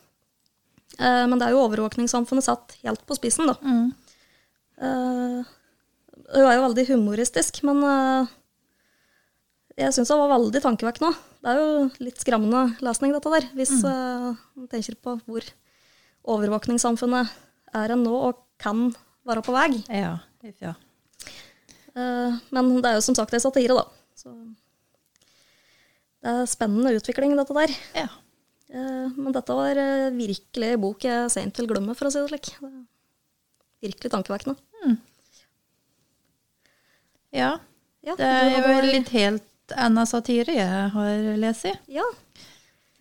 Eh, 0.99 1.25
Men 1.29 1.39
det 1.39 1.47
er 1.47 1.55
jo 1.55 1.65
overvåkningssamfunnet 1.67 2.47
satt 2.47 2.77
helt 2.83 3.03
på 3.07 3.17
spissen, 3.19 3.51
da. 3.51 3.57
Mm. 3.61 3.93
Hun 6.33 6.47
er 6.49 6.57
jo 6.57 6.65
veldig 6.65 6.85
humoristisk, 6.89 7.61
men 7.69 7.85
jeg 9.77 9.93
syns 9.95 10.11
hun 10.11 10.23
var 10.25 10.33
veldig 10.33 10.63
tankevekkende. 10.65 11.13
Det 11.45 11.53
er 11.53 11.61
jo 11.61 11.69
litt 12.03 12.19
skremmende 12.25 12.63
lesning, 12.83 13.13
dette 13.15 13.31
der, 13.31 13.47
hvis 13.55 13.75
mm. 13.85 14.41
man 14.57 14.71
tenker 14.73 14.97
på 14.99 15.15
hvor 15.29 15.47
overvåkningssamfunnet 16.35 17.31
er 17.79 17.95
en 17.95 18.03
nå 18.03 18.17
og 18.33 18.41
kan 18.59 18.89
være 19.29 19.45
på 19.47 19.55
vei. 19.55 19.69
Ja. 19.93 20.17
Ja. 20.65 20.75
Men 21.95 22.75
det 22.81 22.91
er 22.91 22.99
jo 22.99 23.07
som 23.07 23.21
sagt 23.21 23.37
en 23.37 23.45
satire, 23.45 23.77
da. 23.77 23.87
Så 24.19 24.33
det 26.23 26.31
er 26.33 26.47
spennende 26.47 26.93
utvikling, 26.99 27.35
dette 27.37 27.55
der. 27.57 27.73
ja. 27.99 28.09
Eh, 28.73 29.09
Men 29.19 29.33
dette 29.35 29.53
var 29.53 29.77
eh, 29.77 30.11
virkelig 30.17 30.69
en 30.73 30.81
bok 30.81 31.03
jeg 31.05 31.31
sent 31.35 31.57
vil 31.61 31.67
glemme, 31.69 31.95
for 31.99 32.07
å 32.09 32.13
si 32.15 32.19
det 32.23 32.31
slik. 32.31 32.53
Virkelig 33.83 34.11
tankevekkende. 34.15 34.57
Ja. 37.33 37.59
Ja, 38.05 38.15
Det 38.19 38.27
er 38.27 38.51
jo 38.51 38.63
hadde- 38.67 38.93
litt 38.93 39.09
helt 39.15 39.75
anna 39.77 40.05
satire 40.07 40.53
jeg 40.55 40.91
har 40.93 41.37
lest 41.39 41.65
i. 41.67 41.73
Ja. 41.89 42.05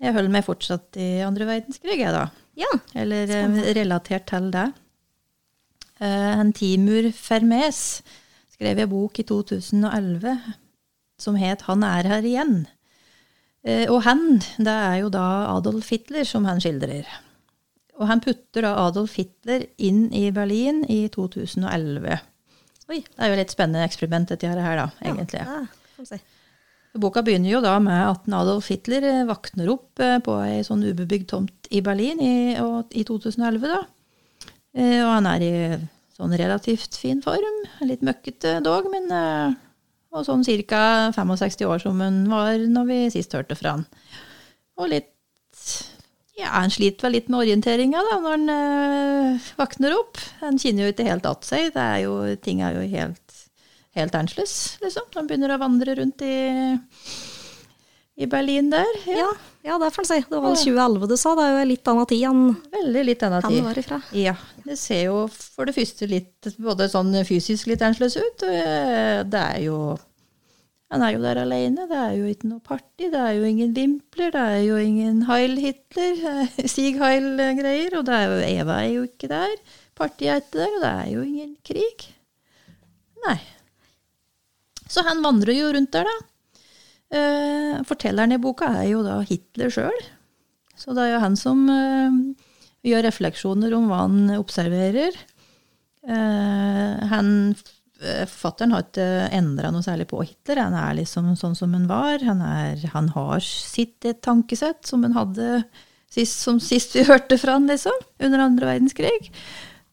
Jeg 0.02 0.14
holder 0.14 0.30
meg 0.34 0.46
fortsatt 0.46 0.96
i 0.98 1.22
andre 1.26 1.46
verdenskrig, 1.46 1.98
jeg 2.00 2.14
da. 2.14 2.30
ja. 2.58 2.70
Eller 2.96 3.28
Spennende. 3.28 3.74
relatert 3.76 4.26
til 4.28 4.52
det. 4.52 4.74
Uh, 6.02 6.40
en 6.42 6.52
Timur 6.54 7.12
Fermes 7.14 8.02
skrev 8.56 8.80
en 8.80 8.90
bok 8.90 9.20
i 9.20 9.24
2011 9.24 10.56
som 11.20 11.36
het 11.36 11.62
'Han 11.62 11.84
er 11.84 12.04
her 12.08 12.22
igjen'. 12.24 12.66
Eh, 13.62 13.86
og 13.92 14.02
han, 14.08 14.40
det 14.58 14.74
er 14.74 14.98
jo 15.04 15.12
da 15.14 15.26
Adolf 15.52 15.92
Hitler 15.94 16.26
som 16.28 16.48
han 16.50 16.62
skildrer. 16.64 17.08
Og 18.02 18.08
han 18.10 18.22
putter 18.24 18.66
da 18.66 18.74
Adolf 18.88 19.18
Hitler 19.20 19.68
inn 19.78 20.08
i 20.18 20.30
Berlin 20.34 20.82
i 20.90 21.04
2011. 21.14 22.18
Oi. 22.92 23.00
Det 23.06 23.22
er 23.22 23.32
jo 23.32 23.40
litt 23.40 23.54
spennende 23.54 23.86
eksperiment 23.86 24.34
dette 24.34 24.50
her, 24.50 24.80
da, 24.80 24.88
egentlig. 25.06 25.46
Ja, 25.46 26.06
si. 26.08 26.18
Boka 27.02 27.22
begynner 27.24 27.54
jo 27.54 27.62
da 27.64 27.78
med 27.80 28.02
at 28.04 28.26
Adolf 28.36 28.68
Hitler 28.74 29.06
eh, 29.08 29.24
våkner 29.30 29.70
opp 29.72 30.02
eh, 30.04 30.18
på 30.26 30.36
ei 30.44 30.60
sånn 30.68 30.84
ubebygd 30.84 31.30
tomt 31.32 31.70
i 31.72 31.84
Berlin 31.86 32.20
i, 32.20 32.36
i 32.58 33.06
2011. 33.08 33.62
da. 33.70 33.84
Og 34.72 35.10
han 35.12 35.28
er 35.28 35.44
i 35.44 35.56
sånn 36.16 36.34
relativt 36.40 36.96
fin 37.00 37.20
form. 37.24 37.58
Litt 37.84 38.04
møkkete 38.08 38.58
dog, 38.64 38.88
men 38.92 39.10
og 40.12 40.28
sånn 40.28 40.44
ca. 40.68 40.84
65 41.16 41.66
år 41.68 41.82
som 41.84 42.02
hun 42.04 42.26
var 42.32 42.60
når 42.60 42.90
vi 42.90 43.00
sist 43.14 43.34
hørte 43.38 43.58
fra 43.60 43.78
han. 43.78 43.88
Og 44.80 44.92
litt 44.92 45.10
Ja, 46.40 46.56
han 46.56 46.72
sliter 46.74 47.06
vel 47.06 47.18
litt 47.20 47.28
med 47.30 47.44
orienteringa 47.44 48.02
da, 48.08 48.16
når 48.24 48.32
han 48.34 48.54
øh, 48.54 49.50
våkner 49.60 49.94
opp. 49.94 50.18
Han 50.40 50.58
kjenner 50.58 50.88
jo 50.88 50.94
ikke 50.94 51.06
helt 51.06 51.28
att 51.28 51.46
seg. 51.46 51.68
Det 51.76 51.84
er 51.84 52.00
jo, 52.06 52.16
ting 52.42 52.64
er 52.66 52.80
jo 52.80 52.86
helt, 52.90 53.36
helt 54.00 54.16
annerledes, 54.16 54.80
liksom. 54.82 55.06
Han 55.14 55.28
begynner 55.30 55.54
å 55.54 55.60
vandre 55.62 55.94
rundt 56.00 56.24
i, 56.26 56.34
i 58.18 58.28
Berlin 58.30 58.70
der. 58.70 58.86
Ja, 59.08 59.16
Ja, 59.18 59.30
ja, 59.64 59.78
det 59.80 59.92
får 59.94 60.02
en 60.04 60.10
si. 60.10 60.20
Det 60.28 60.36
var 60.36 60.42
vel 60.50 60.58
2011 60.58 61.08
du 61.08 61.16
sa. 61.18 61.36
Det 61.38 61.44
er 61.48 61.58
jo 61.62 61.66
litt 61.70 61.88
annen 61.92 62.08
tid 62.10 62.24
enn 62.28 62.42
Veldig 62.74 63.04
litt 63.08 63.24
annen 63.24 63.44
han 63.46 63.52
tid. 63.54 63.64
var 63.64 63.80
ifra. 63.82 64.00
Ja, 64.18 64.34
det 64.66 64.78
ser 64.82 65.04
jo 65.06 65.18
for 65.32 65.66
det 65.70 65.76
første 65.78 66.08
litt 66.10 66.50
både 66.58 66.88
sånn 66.92 67.14
fysisk 67.26 67.68
litt 67.72 67.82
annerledes 67.86 68.18
ut. 68.18 68.44
og 68.48 68.56
eh, 68.56 69.22
Det 69.24 69.42
er 69.42 69.60
jo 69.68 69.78
Han 70.92 71.02
er 71.06 71.14
jo 71.16 71.22
der 71.24 71.40
alene. 71.46 71.86
Det 71.88 71.96
er 71.98 72.16
jo 72.18 72.26
ikke 72.34 72.50
noe 72.52 72.60
party. 72.60 73.08
Det 73.14 73.22
er 73.22 73.38
jo 73.38 73.46
ingen 73.48 73.72
vimpler. 73.78 74.32
Det 74.34 74.42
er 74.58 74.64
jo 74.66 74.76
ingen 74.82 75.22
Heil 75.30 75.56
Hitler, 75.62 76.50
Sig 76.58 76.70
Sieg 76.76 77.00
Heil-greier. 77.00 77.96
Og 78.00 78.06
det 78.10 78.18
er 78.18 78.26
jo 78.28 78.42
Eva 78.60 78.82
er 78.84 78.90
jo 78.98 79.06
ikke 79.08 79.30
der. 79.32 79.56
Partiet 79.96 80.34
er 80.34 80.42
ikke 80.42 80.58
der, 80.58 80.76
og 80.76 80.82
det 80.84 80.92
er 81.06 81.14
jo 81.14 81.22
ingen 81.24 81.56
krig. 81.64 82.10
Nei. 83.28 83.38
Så 84.92 85.06
han 85.08 85.22
vandrer 85.24 85.54
jo 85.56 85.70
rundt 85.72 85.94
der, 85.96 86.04
da. 86.10 86.18
Eh, 87.12 87.82
fortelleren 87.88 88.36
i 88.36 88.40
boka 88.42 88.70
er 88.80 88.88
jo 88.94 89.04
da 89.04 89.20
Hitler 89.28 89.74
sjøl. 89.74 90.02
Så 90.80 90.96
det 90.96 91.04
er 91.04 91.14
jo 91.16 91.24
han 91.26 91.36
som 91.40 91.66
eh, 91.70 92.16
gjør 92.88 93.06
refleksjoner 93.10 93.76
om 93.78 93.90
hva 93.92 94.06
han 94.06 94.34
observerer. 94.38 95.18
Eh, 96.08 97.04
han, 97.12 97.30
eh, 98.02 98.24
Forfatteren 98.26 98.74
har 98.74 98.88
ikke 98.88 99.10
endra 99.38 99.74
noe 99.74 99.86
særlig 99.86 100.08
på 100.10 100.24
Hitler. 100.24 100.64
Han 100.64 100.78
er 100.80 100.98
liksom 101.02 101.34
sånn 101.40 101.58
som 101.58 101.76
han 101.78 101.90
var. 101.92 102.24
Han, 102.26 102.42
er, 102.46 102.82
han 102.96 103.12
har 103.16 103.44
sitt 103.46 104.08
et 104.10 104.24
tankesett 104.26 104.88
som 104.88 105.04
han 105.06 105.18
hadde 105.18 105.66
sist, 106.12 106.40
som 106.42 106.60
sist 106.64 106.96
vi 106.98 107.06
hørte 107.08 107.38
fra 107.40 107.60
han, 107.60 107.70
liksom, 107.70 108.08
under 108.24 108.48
andre 108.48 108.74
verdenskrig. 108.74 109.32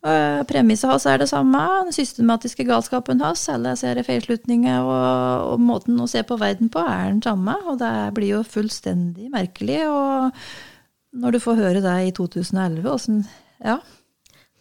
Uh, 0.09 0.40
Premisset 0.49 0.88
hans 0.88 1.05
er 1.11 1.21
det 1.21 1.29
samme. 1.31 1.61
Den 1.85 1.94
systematiske 1.94 2.64
galskapen 2.68 3.21
hans, 3.21 3.44
alle 3.53 3.75
ser 3.77 4.01
feilslutninger, 4.07 4.81
og, 4.87 5.53
og 5.53 5.62
måten 5.62 6.01
å 6.01 6.09
se 6.11 6.23
på 6.25 6.38
verden 6.40 6.73
på 6.73 6.83
er 6.83 7.12
den 7.12 7.23
samme. 7.25 7.59
Og 7.68 7.79
det 7.83 7.92
blir 8.16 8.38
jo 8.38 8.42
fullstendig 8.47 9.29
merkelig. 9.35 9.83
Og 9.90 11.21
når 11.23 11.37
du 11.37 11.42
får 11.44 11.62
høre 11.62 11.85
det 11.85 11.97
i 12.09 12.16
2011, 12.16 12.90
åssen 12.90 13.23
Ja. 13.64 13.81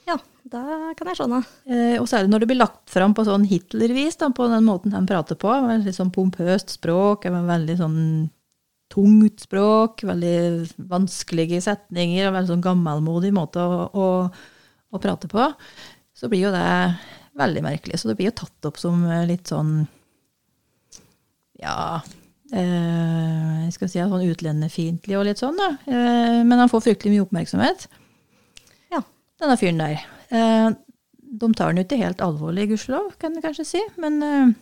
Ja, 0.07 0.15
det 0.47 0.95
kan 0.95 1.09
jeg 1.11 1.19
skjønne. 1.19 1.41
Eh, 1.67 1.97
og 1.99 2.07
særlig 2.07 2.31
når 2.31 2.43
det 2.43 2.47
blir 2.47 2.61
lagt 2.61 2.91
fram 2.91 3.11
på 3.15 3.25
sånn 3.27 3.43
Hitler-vis, 3.49 4.15
på 4.15 4.47
den 4.47 4.63
måten 4.63 4.95
han 4.95 5.09
prater 5.09 5.35
på. 5.39 5.51
Veldig 5.67 5.93
sånn 5.95 6.13
pompøst 6.15 6.71
språk, 6.77 7.27
veldig 7.27 7.75
sånn 7.81 7.99
tungt 8.93 9.43
språk, 9.43 10.05
veldig 10.07 10.37
vanskelige 10.89 11.59
setninger, 11.65 12.29
og 12.29 12.37
veldig 12.37 12.53
sånn 12.53 12.63
gammelmodig 12.63 13.33
måte 13.35 13.59
å, 13.59 13.81
å, 13.91 14.07
å 14.93 15.01
prate 15.03 15.29
på. 15.31 15.49
Så 16.17 16.29
blir 16.31 16.47
jo 16.47 16.53
det 16.55 16.67
veldig 17.37 17.63
merkelig. 17.65 17.99
Så 18.01 18.09
det 18.09 18.17
blir 18.19 18.31
jo 18.31 18.37
tatt 18.39 18.69
opp 18.69 18.79
som 18.81 19.03
litt 19.29 19.49
sånn 19.51 19.83
Ja 21.61 22.01
eh, 22.53 23.67
skal 23.73 23.89
si 23.91 23.99
sånn 24.01 24.27
utlendefiendtlig 24.29 25.17
og 25.19 25.25
litt 25.27 25.41
sånn, 25.41 25.57
da. 25.59 25.71
Eh, 25.89 26.41
men 26.47 26.61
han 26.61 26.71
får 26.71 26.85
fryktelig 26.85 27.15
mye 27.15 27.25
oppmerksomhet 27.25 27.87
Ja. 28.93 29.01
denne 29.41 29.57
fyren 29.59 29.81
der. 29.81 30.05
Eh, 30.29 30.69
de 31.27 31.49
tar 31.53 31.73
jo 31.73 31.83
ikke 31.83 31.99
helt 31.99 32.21
alvorlig, 32.23 32.69
gudskjelov, 32.71 33.17
kan 33.19 33.35
en 33.35 33.43
kanskje 33.43 33.65
si. 33.67 33.81
Men 33.99 34.21
eh, 34.23 34.53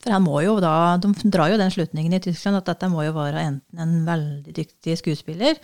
For 0.00 0.14
han 0.14 0.22
må 0.24 0.38
jo 0.40 0.54
da 0.62 0.96
De 0.96 1.10
drar 1.28 1.50
jo 1.52 1.58
den 1.60 1.70
slutningen 1.70 2.14
i 2.16 2.20
Tyskland 2.24 2.56
at 2.56 2.70
dette 2.70 2.88
må 2.88 3.02
jo 3.04 3.12
være 3.12 3.42
enten 3.44 3.82
en 3.82 4.04
veldig 4.06 4.54
dyktig 4.56 4.96
skuespiller, 5.02 5.58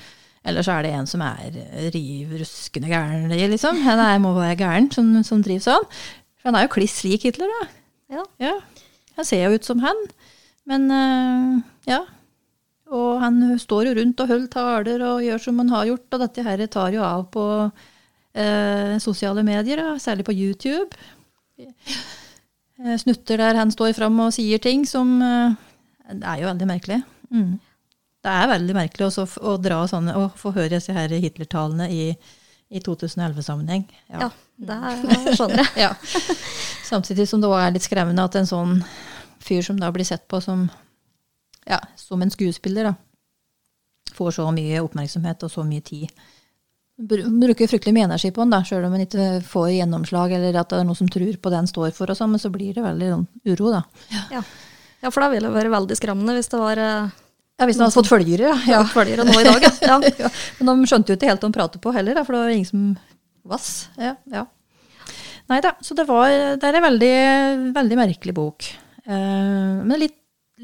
eller 0.47 0.65
så 0.67 0.77
er 0.77 0.87
det 0.87 0.93
en 0.95 1.09
som 1.11 1.23
er 1.27 1.57
riv 1.95 2.37
ruskende 2.41 2.91
gæren, 2.91 3.33
liksom. 3.51 3.81
Han 3.85 4.03
er, 4.03 4.21
må 4.23 4.33
være 4.37 4.59
gæren 4.61 4.91
som, 4.95 5.11
som 5.27 5.43
driver 5.45 5.65
sånn. 5.67 5.89
For 6.39 6.51
han 6.51 6.59
er 6.59 6.67
jo 6.67 6.75
kliss 6.77 7.01
lik 7.07 7.27
Hitler, 7.27 7.51
da. 7.51 7.69
Ja. 8.17 8.27
Ja. 8.43 8.55
Han 9.19 9.27
ser 9.27 9.47
jo 9.47 9.59
ut 9.59 9.67
som 9.67 9.83
han. 9.83 10.05
Men 10.69 10.87
eh, 10.95 11.57
ja. 11.91 12.05
Og 12.95 13.19
han 13.23 13.41
står 13.59 13.89
jo 13.89 13.97
rundt 13.99 14.23
og 14.23 14.31
holder 14.31 14.51
taler 14.53 15.05
og 15.09 15.25
gjør 15.25 15.43
som 15.43 15.59
han 15.63 15.73
har 15.75 15.89
gjort, 15.91 16.07
og 16.15 16.23
dette 16.23 16.47
her 16.47 16.67
tar 16.71 16.95
jo 16.95 17.03
av 17.03 17.25
på 17.35 17.47
eh, 17.67 18.95
sosiale 19.03 19.43
medier, 19.47 19.83
da, 19.83 19.97
særlig 20.03 20.27
på 20.29 20.37
YouTube. 20.37 20.95
Eh, 21.59 22.97
Snutter 23.01 23.41
der 23.41 23.59
han 23.59 23.73
står 23.75 23.97
fram 23.97 24.19
og 24.23 24.35
sier 24.37 24.61
ting 24.63 24.85
som 24.87 25.17
eh, 25.25 25.55
Det 26.13 26.23
er 26.23 26.43
jo 26.43 26.51
veldig 26.53 26.69
merkelig. 26.71 27.01
Mm. 27.35 27.57
Det 28.27 28.33
er 28.35 28.49
veldig 28.51 28.75
merkelig 28.75 29.07
også 29.07 29.27
å 29.47 29.53
dra 29.63 29.85
sånne, 29.87 30.17
å 30.19 30.25
få 30.35 30.51
høre 30.57 30.73
disse 30.77 30.95
her 30.97 31.13
Hitler-talene 31.15 31.87
i, 31.95 32.09
i 32.75 32.81
2011-sammenheng. 32.83 33.85
Ja, 34.11 34.31
det 34.59 34.79
skjønner 35.39 35.63
jeg. 35.63 35.69
Ja. 35.85 35.93
Samtidig 36.87 37.29
som 37.31 37.43
det 37.43 37.49
også 37.51 37.61
er 37.65 37.75
litt 37.77 37.87
skremmende 37.87 38.25
at 38.27 38.35
en 38.39 38.49
sånn 38.51 38.77
fyr 39.47 39.63
som 39.63 39.79
da 39.79 39.93
blir 39.95 40.07
sett 40.07 40.25
på 40.31 40.41
som, 40.43 40.65
ja, 41.71 41.79
som 41.99 42.23
en 42.23 42.31
skuespiller, 42.35 42.91
da, 42.91 42.95
får 44.17 44.35
så 44.41 44.47
mye 44.55 44.81
oppmerksomhet 44.83 45.47
og 45.47 45.53
så 45.53 45.63
mye 45.67 45.85
tid. 45.87 46.11
Br- 46.97 47.27
Bruker 47.29 47.69
fryktelig 47.69 47.93
mye 47.95 48.07
energi 48.09 48.31
på 48.33 48.43
den, 48.47 48.55
sjøl 48.67 48.87
om 48.89 48.95
en 48.97 49.05
ikke 49.05 49.27
får 49.47 49.69
gjennomslag 49.77 50.33
eller 50.39 50.57
at 50.63 50.71
det 50.73 50.79
er 50.81 50.87
noe 50.89 50.97
som 50.99 51.11
tror 51.13 51.37
på 51.43 51.53
det 51.53 51.59
en 51.63 51.69
står 51.71 51.91
for, 51.95 52.11
og 52.11 52.19
sånn, 52.19 52.33
men 52.35 52.43
så 52.43 52.51
blir 52.55 52.73
det 52.75 52.83
veldig 52.87 53.11
sånn 53.13 53.27
uro, 53.53 53.71
da. 53.75 53.83
Ja. 54.33 54.43
ja, 55.05 55.11
for 55.13 55.23
da 55.23 55.29
ville 55.35 55.51
det 55.51 55.59
vært 55.59 55.75
veldig 55.77 55.99
skremmende 56.01 56.35
hvis 56.39 56.51
det 56.55 56.63
var 56.63 56.81
eh, 56.83 57.11
Ja, 57.57 57.65
Hvis 57.65 57.79
den 57.79 57.87
hadde 57.87 57.97
fått 57.97 58.11
følgere, 58.11 58.51
ja. 58.69 58.83
følgere 58.93 59.25
nå 59.25 59.37
i 59.41 59.47
dag. 59.47 59.65
Ja. 59.87 59.97
Ja. 60.21 60.29
Men 60.59 60.69
de 60.83 60.91
skjønte 60.91 61.13
jo 61.13 61.17
ikke 61.17 61.31
helt 61.31 61.41
hva 61.41 61.49
de 61.49 61.57
pratet 61.57 61.83
på 61.85 61.93
heller, 61.95 62.19
for 62.27 62.37
det 62.37 62.43
var 62.43 62.53
ingen 62.53 62.69
som 62.69 62.83
vass. 63.49 63.71
Ja, 63.97 64.13
ja. 64.33 64.45
Nei 65.49 65.61
da, 65.63 65.77
så 65.81 65.95
det 65.95 66.05
var 66.09 66.29
det 66.59 66.67
er 66.67 66.77
en 66.77 66.85
veldig, 66.89 67.17
veldig 67.77 67.99
merkelig 68.01 68.35
bok. 68.37 68.67
Eh, 69.07 69.77
men 69.87 69.95
litt, 70.03 70.17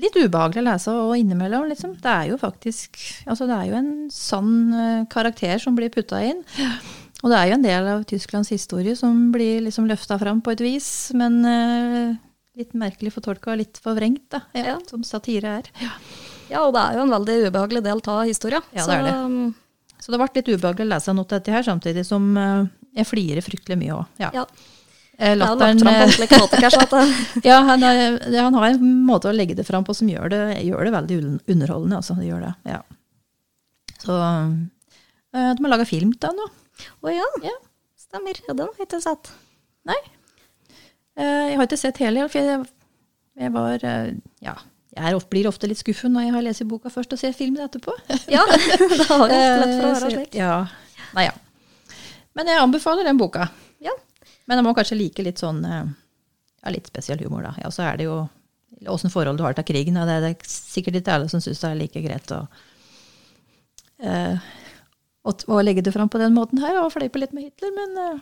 litt 0.02 0.18
ubehagelig 0.18 0.60
å 0.60 0.66
lese 0.66 0.96
og 1.04 1.14
innimellom, 1.20 1.68
liksom. 1.70 1.94
Det 2.02 2.10
er 2.10 2.32
jo 2.32 2.40
faktisk 2.40 2.98
Altså, 3.28 3.46
det 3.46 3.56
er 3.56 3.70
jo 3.70 3.78
en 3.78 3.92
sann 4.12 4.52
eh, 4.74 5.04
karakter 5.12 5.62
som 5.62 5.78
blir 5.78 5.92
putta 5.94 6.20
inn. 6.26 6.42
Og 7.22 7.30
det 7.30 7.38
er 7.38 7.48
jo 7.52 7.56
en 7.56 7.64
del 7.64 7.88
av 7.92 8.04
Tysklands 8.10 8.50
historie 8.50 8.98
som 8.98 9.30
blir 9.32 9.62
liksom 9.62 9.86
løfta 9.86 10.18
fram 10.18 10.42
på 10.42 10.56
et 10.56 10.64
vis, 10.66 10.90
men 11.14 11.38
eh, 11.46 12.18
litt 12.58 12.74
merkelig 12.76 13.14
fortolka 13.14 13.54
og 13.54 13.62
litt 13.62 13.78
forvrengt, 13.80 14.26
da. 14.34 14.42
Ja. 14.58 14.76
Som 14.90 15.06
satire 15.06 15.60
er. 15.62 15.70
ja, 15.80 15.94
og 16.60 16.74
det 16.76 16.82
er 16.82 16.98
jo 16.98 17.06
en 17.06 17.14
veldig 17.16 17.36
ubehagelig 17.48 17.82
del 17.86 18.00
av 18.12 18.22
historia. 18.28 18.60
Ja, 18.76 18.84
det 18.86 18.98
er 18.98 19.02
det. 19.08 19.14
um, 19.16 19.54
Så 20.02 20.12
det 20.12 20.18
ble 20.20 20.28
litt 20.36 20.52
ubehagelig 20.52 20.84
å 20.86 20.92
lese 20.92 21.14
noe 21.16 21.24
til 21.24 21.38
dette 21.38 21.54
her, 21.54 21.62
samtidig 21.66 22.04
som 22.04 22.36
eh, 22.36 22.64
jeg 22.98 23.08
flirer 23.08 23.44
fryktelig 23.46 23.78
mye 23.78 23.98
òg. 24.00 24.06
Ja. 24.22 24.30
ja, 24.34 24.46
Eh, 25.22 25.32
er 25.32 25.36
Latteren 25.36 25.78
eh, 25.86 27.44
Ja, 27.48 27.58
han, 27.68 27.82
han 27.84 28.54
har 28.56 28.68
en 28.72 29.04
måte 29.06 29.28
å 29.30 29.34
legge 29.36 29.54
det 29.54 29.66
fram 29.68 29.84
på 29.84 29.94
som 29.94 30.08
gjør 30.08 30.32
det, 30.32 30.40
gjør 30.64 30.88
det 30.88 30.94
veldig 30.94 31.18
underholdende. 31.52 31.98
Altså. 32.00 32.16
Det 32.18 32.26
gjør 32.26 32.46
det, 32.46 32.52
ja. 32.72 32.80
Så 34.02 34.16
de 34.16 35.62
har 35.62 35.70
laga 35.70 35.86
film 35.86 36.14
til 36.16 36.32
han 36.32 36.40
nå. 36.40 36.48
Å 37.04 37.12
ja, 37.12 37.28
Ja. 37.44 37.54
stemmer. 38.00 38.40
Ja, 38.48 38.56
den 38.56 38.66
har 38.66 38.80
jeg 38.80 38.88
ikke 38.88 39.02
sett. 39.04 39.30
Nei. 39.86 40.00
Jeg 41.20 41.56
har 41.60 41.68
ikke 41.68 41.78
sett 41.78 42.00
hele, 42.02 42.26
for 42.32 42.40
jeg, 42.40 42.66
jeg 43.38 43.54
var 43.54 43.86
Ja. 44.42 44.56
Jeg 44.92 45.08
er 45.08 45.16
ofte, 45.16 45.30
blir 45.32 45.48
ofte 45.48 45.68
litt 45.70 45.80
skuffen 45.80 46.12
når 46.12 46.26
jeg 46.26 46.34
har 46.34 46.44
lest 46.44 46.64
boka 46.68 46.90
først 46.92 47.14
og 47.16 47.20
ser 47.20 47.32
filmen 47.36 47.64
etterpå. 47.64 47.94
Ja, 48.34 48.42
det 48.44 49.06
har 49.08 49.32
jeg 49.32 49.40
ofte 49.40 49.62
lett 49.62 49.74
for 49.78 49.86
å 49.86 49.88
Eh, 49.88 49.96
være 49.96 50.10
slik. 50.12 50.36
Ja. 50.36 50.66
Nei, 51.16 51.26
ja. 51.30 51.96
Men 52.36 52.48
jeg 52.52 52.60
anbefaler 52.60 53.08
den 53.08 53.20
boka. 53.20 53.48
Ja, 53.84 53.94
Men 54.48 54.58
jeg 54.60 54.66
må 54.66 54.74
kanskje 54.76 54.98
like 54.98 55.24
litt 55.24 55.40
sånn 55.40 55.64
eh, 55.64 55.84
ja, 56.62 56.72
litt 56.74 56.88
spesiell 56.92 57.20
humor, 57.24 57.42
da. 57.46 57.54
Ja, 57.62 57.70
så 57.72 57.86
er 57.86 57.98
det 58.00 58.06
jo 58.10 58.16
åssen 58.90 59.12
forhold 59.12 59.38
du 59.38 59.44
har 59.46 59.56
til 59.56 59.66
krigen. 59.68 59.96
Og 60.00 60.08
det 60.08 60.18
er 60.18 60.26
det 60.26 60.34
sikkert 60.48 61.00
ikke 61.00 61.16
alle 61.16 61.30
som 61.32 61.40
syns 61.42 61.62
det 61.62 61.70
er 61.70 61.78
like 61.78 62.02
greit 62.04 62.34
å, 62.34 62.40
uh, 64.02 64.36
å, 65.22 65.34
å 65.56 65.62
legge 65.64 65.84
det 65.86 65.94
fram 65.94 66.10
på 66.12 66.20
den 66.22 66.34
måten 66.36 66.62
her 66.62 66.80
og 66.82 66.92
fleipe 66.94 67.20
litt 67.22 67.34
med 67.36 67.48
Hitler, 67.48 67.72
men 67.76 67.96
uh, 67.98 68.20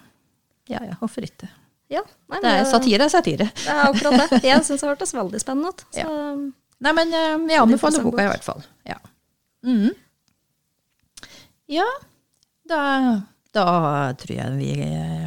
ja 0.71 0.83
ja, 0.87 0.97
hvorfor 1.01 1.25
ikke? 1.27 1.49
ja. 1.91 2.03
Nei, 2.31 2.39
men, 2.39 2.45
Det 2.45 2.51
er 2.61 2.67
satire 2.71 3.07
er 3.07 3.13
satire. 3.13 3.47
Det 3.57 3.73
er 3.73 3.85
akkurat 3.89 4.21
det. 4.21 4.43
Jeg 4.51 4.67
syns 4.69 4.85
det 4.85 4.91
hørtes 4.93 5.15
veldig 5.17 5.41
spennende 5.43 5.73
ut. 5.73 5.87
Så, 5.97 6.05
Nei, 6.81 6.93
men 6.97 7.13
eh, 7.13 7.35
jeg 7.53 7.63
anbefaler 7.65 8.05
boka 8.05 8.25
i 8.25 8.31
hvert 8.31 8.47
fall. 8.47 8.63
Ja. 8.89 8.97
Mm. 9.67 9.91
ja, 11.69 11.89
da, 12.71 12.83
da 13.53 13.67
tror 14.17 14.39
jeg 14.39 14.55
vi 14.57 14.71
eh, 14.87 15.27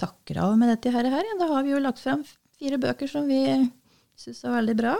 takker 0.00 0.40
av 0.42 0.56
med 0.58 0.72
dette 0.74 0.90
her. 0.94 1.06
her. 1.12 1.30
Da 1.38 1.50
har 1.52 1.62
vi 1.66 1.76
jo 1.76 1.82
lagt 1.82 2.02
frem 2.02 2.24
fire 2.58 2.80
bøker 2.82 3.10
som 3.10 3.28
vi 3.30 3.44
syns 4.18 4.42
er 4.42 4.56
veldig 4.58 4.76
bra. 4.78 4.96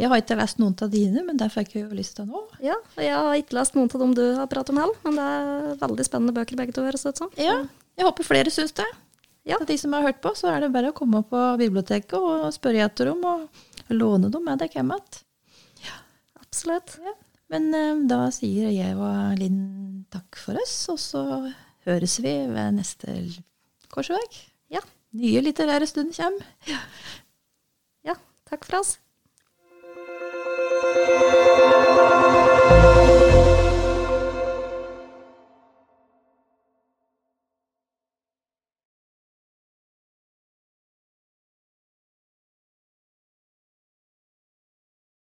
Jeg 0.00 0.10
har 0.10 0.18
ikke 0.18 0.36
lest 0.40 0.58
noen 0.58 0.74
av 0.82 0.90
dine, 0.90 1.22
men 1.22 1.36
det 1.38 1.52
fikk 1.54 1.76
jeg 1.76 1.84
jo 1.84 1.94
lyst 1.94 2.16
til 2.18 2.26
nå. 2.26 2.40
ja, 2.64 2.74
og 2.74 3.02
jeg 3.04 3.14
har 3.14 3.36
ikke 3.38 3.54
lest 3.60 3.76
noen 3.76 3.92
av 3.92 4.00
dem 4.02 4.14
du 4.16 4.24
har 4.40 4.48
pratet 4.50 4.74
om 4.74 4.80
heller, 4.82 4.96
men 5.04 5.20
det 5.20 5.26
er 5.28 5.76
veldig 5.84 6.06
spennende 6.08 6.34
bøker 6.34 6.58
begge 6.58 6.74
to, 6.74 6.82
høres 6.82 7.06
ut 7.06 7.20
som. 7.20 7.30
Ja, 7.38 7.60
jeg 7.94 8.08
håper 8.08 8.26
flere 8.26 8.50
syns 8.50 8.74
det. 8.74 8.88
Ja. 9.46 9.60
Til 9.60 9.68
de 9.70 9.76
som 9.78 9.94
har 9.94 10.02
hørt 10.08 10.18
på, 10.24 10.32
så 10.34 10.48
er 10.50 10.64
det 10.64 10.72
bare 10.74 10.90
å 10.90 10.96
komme 10.96 11.20
på 11.28 11.44
biblioteket 11.60 12.16
og 12.16 12.48
spørre 12.56 12.88
etter 12.88 13.12
dem, 13.12 13.22
og 13.28 13.44
låne 13.92 14.30
dem 14.32 14.44
med 14.46 14.62
deg 14.62 14.76
hjem 14.76 14.94
igjen. 14.94 15.22
Absolutt. 16.40 16.96
Ja. 17.02 17.14
Men 17.52 17.74
eh, 17.74 18.02
da 18.08 18.28
sier 18.34 18.70
jeg 18.72 18.96
og 18.96 19.38
Linn 19.40 20.06
takk 20.14 20.38
for 20.38 20.58
oss, 20.60 20.76
og 20.92 21.00
så 21.02 21.24
høres 21.88 22.18
vi 22.22 22.34
ved 22.50 22.78
neste 22.78 23.16
korsvei. 23.92 24.22
Ja. 24.72 24.82
Nye 25.14 25.42
litterære 25.44 25.86
stund 25.90 26.14
kommer. 26.16 26.46
ja, 28.08 28.14
takk 28.50 28.64
for 28.70 28.80
oss. 28.82 28.96